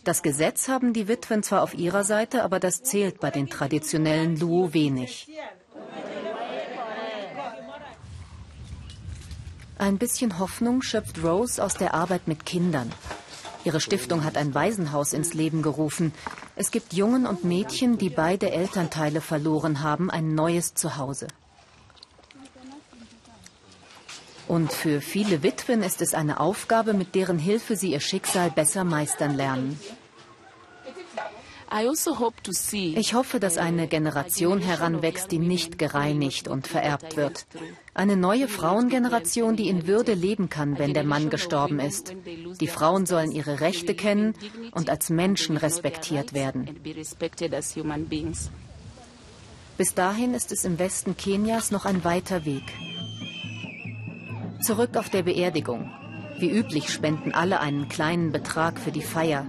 Das 0.05 0.22
Gesetz 0.22 0.68
haben 0.68 0.93
die 0.93 1.07
Witwen 1.07 1.43
zwar 1.43 1.62
auf 1.62 1.74
ihrer 1.74 2.03
Seite, 2.03 2.43
aber 2.43 2.59
das 2.59 2.82
zählt 2.82 3.20
bei 3.20 3.30
den 3.30 3.49
traditionellen 3.49 4.38
Luo 4.38 4.72
wenig. 4.72 5.28
Ein 9.78 9.99
bisschen 9.99 10.38
Hoffnung 10.38 10.82
schöpft 10.82 11.22
Rose 11.22 11.62
aus 11.62 11.74
der 11.74 11.95
Arbeit 11.95 12.26
mit 12.26 12.47
Kindern. 12.47 12.90
Ihre 13.64 13.80
Stiftung 13.80 14.24
hat 14.24 14.36
ein 14.36 14.54
Waisenhaus 14.54 15.12
ins 15.12 15.34
Leben 15.34 15.62
gerufen. 15.62 16.12
Es 16.56 16.70
gibt 16.70 16.92
Jungen 16.92 17.26
und 17.26 17.44
Mädchen, 17.44 17.96
die 17.96 18.10
beide 18.10 18.50
Elternteile 18.50 19.20
verloren 19.20 19.82
haben, 19.82 20.10
ein 20.10 20.34
neues 20.34 20.74
Zuhause. 20.74 21.28
Und 24.48 24.72
für 24.72 25.00
viele 25.00 25.42
Witwen 25.42 25.82
ist 25.82 26.02
es 26.02 26.12
eine 26.12 26.40
Aufgabe, 26.40 26.92
mit 26.92 27.14
deren 27.14 27.38
Hilfe 27.38 27.76
sie 27.76 27.92
ihr 27.92 28.00
Schicksal 28.00 28.50
besser 28.50 28.84
meistern 28.84 29.34
lernen. 29.34 29.78
Also 31.70 32.32
ich 32.72 33.14
hoffe, 33.14 33.40
dass 33.40 33.56
eine 33.56 33.88
Generation 33.88 34.58
heranwächst, 34.58 35.32
die 35.32 35.38
nicht 35.38 35.78
gereinigt 35.78 36.48
und 36.48 36.66
vererbt 36.66 37.16
wird. 37.16 37.46
Eine 37.95 38.16
neue 38.16 38.49
Frauengeneration, 38.49 39.55
die 39.55 39.68
in 39.68 39.86
Würde 39.86 40.14
leben 40.14 40.49
kann, 40.49 40.78
wenn 40.78 40.95
der 40.95 41.05
Mann 41.05 41.28
gestorben 41.28 41.78
ist. 41.78 42.14
Die 42.61 42.66
Frauen 42.66 43.05
sollen 43.05 43.32
ihre 43.32 43.61
Rechte 43.61 43.95
kennen 43.95 44.34
und 44.70 44.88
als 44.88 45.11
Menschen 45.11 45.59
respektiert 45.59 46.32
werden. 46.32 46.80
Bis 49.76 49.95
dahin 49.95 50.34
ist 50.34 50.53
es 50.53 50.64
im 50.64 50.78
Westen 50.78 51.16
Kenias 51.18 51.70
noch 51.70 51.84
ein 51.84 52.03
weiter 52.03 52.47
Weg. 52.47 52.64
Zurück 54.62 54.97
auf 54.97 55.11
der 55.11 55.24
Beerdigung. 55.24 55.90
Wie 56.38 56.51
üblich 56.51 56.88
spenden 56.88 57.32
alle 57.32 57.61
einen 57.61 57.88
kleinen 57.88 58.32
Betrag 58.32 58.80
für 58.80 58.90
die 58.90 59.03
Feier. 59.03 59.47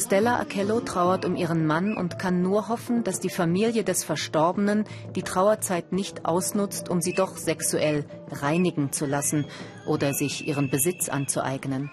Stella 0.00 0.38
Akello 0.40 0.80
trauert 0.80 1.24
um 1.24 1.36
ihren 1.36 1.66
Mann 1.66 1.96
und 1.96 2.18
kann 2.18 2.42
nur 2.42 2.68
hoffen, 2.68 3.04
dass 3.04 3.20
die 3.20 3.30
Familie 3.30 3.84
des 3.84 4.02
Verstorbenen 4.04 4.84
die 5.14 5.22
Trauerzeit 5.22 5.92
nicht 5.92 6.24
ausnutzt, 6.24 6.88
um 6.88 7.00
sie 7.00 7.12
doch 7.12 7.36
sexuell 7.36 8.04
reinigen 8.30 8.92
zu 8.92 9.06
lassen 9.06 9.46
oder 9.86 10.12
sich 10.12 10.46
ihren 10.46 10.70
Besitz 10.70 11.08
anzueignen. 11.08 11.90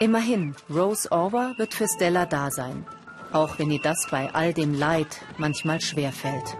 Immerhin, 0.00 0.54
Rose 0.68 1.10
Orwer 1.12 1.54
wird 1.58 1.74
für 1.74 1.86
Stella 1.88 2.26
da 2.26 2.50
sein, 2.50 2.84
auch 3.32 3.58
wenn 3.58 3.70
ihr 3.70 3.80
das 3.80 4.08
bei 4.10 4.34
all 4.34 4.52
dem 4.52 4.74
Leid 4.74 5.20
manchmal 5.38 5.80
schwerfällt. 5.80 6.56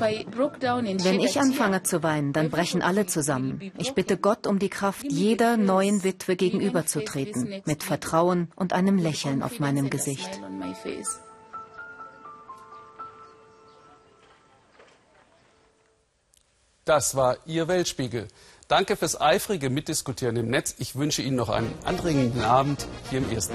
Wenn 0.00 1.20
ich 1.20 1.40
anfange 1.40 1.82
zu 1.82 2.02
weinen, 2.02 2.32
dann 2.32 2.50
brechen 2.50 2.82
alle 2.82 3.06
zusammen. 3.06 3.72
Ich 3.78 3.94
bitte 3.94 4.16
Gott 4.16 4.46
um 4.46 4.58
die 4.58 4.68
Kraft, 4.68 5.04
jeder 5.10 5.56
neuen 5.56 6.04
Witwe 6.04 6.36
gegenüberzutreten, 6.36 7.62
mit 7.64 7.82
Vertrauen 7.82 8.50
und 8.56 8.72
einem 8.72 8.98
Lächeln 8.98 9.42
auf 9.42 9.60
meinem 9.60 9.90
Gesicht. 9.90 10.40
Das 16.84 17.14
war 17.14 17.36
Ihr 17.44 17.68
Weltspiegel. 17.68 18.28
Danke 18.66 18.96
fürs 18.96 19.20
eifrige 19.20 19.68
Mitdiskutieren 19.68 20.36
im 20.36 20.48
Netz. 20.48 20.74
Ich 20.78 20.94
wünsche 20.94 21.22
Ihnen 21.22 21.36
noch 21.36 21.48
einen 21.50 21.72
anregenden 21.84 22.42
Abend 22.42 22.86
hier 23.10 23.18
im 23.18 23.30
Ersten. 23.30 23.54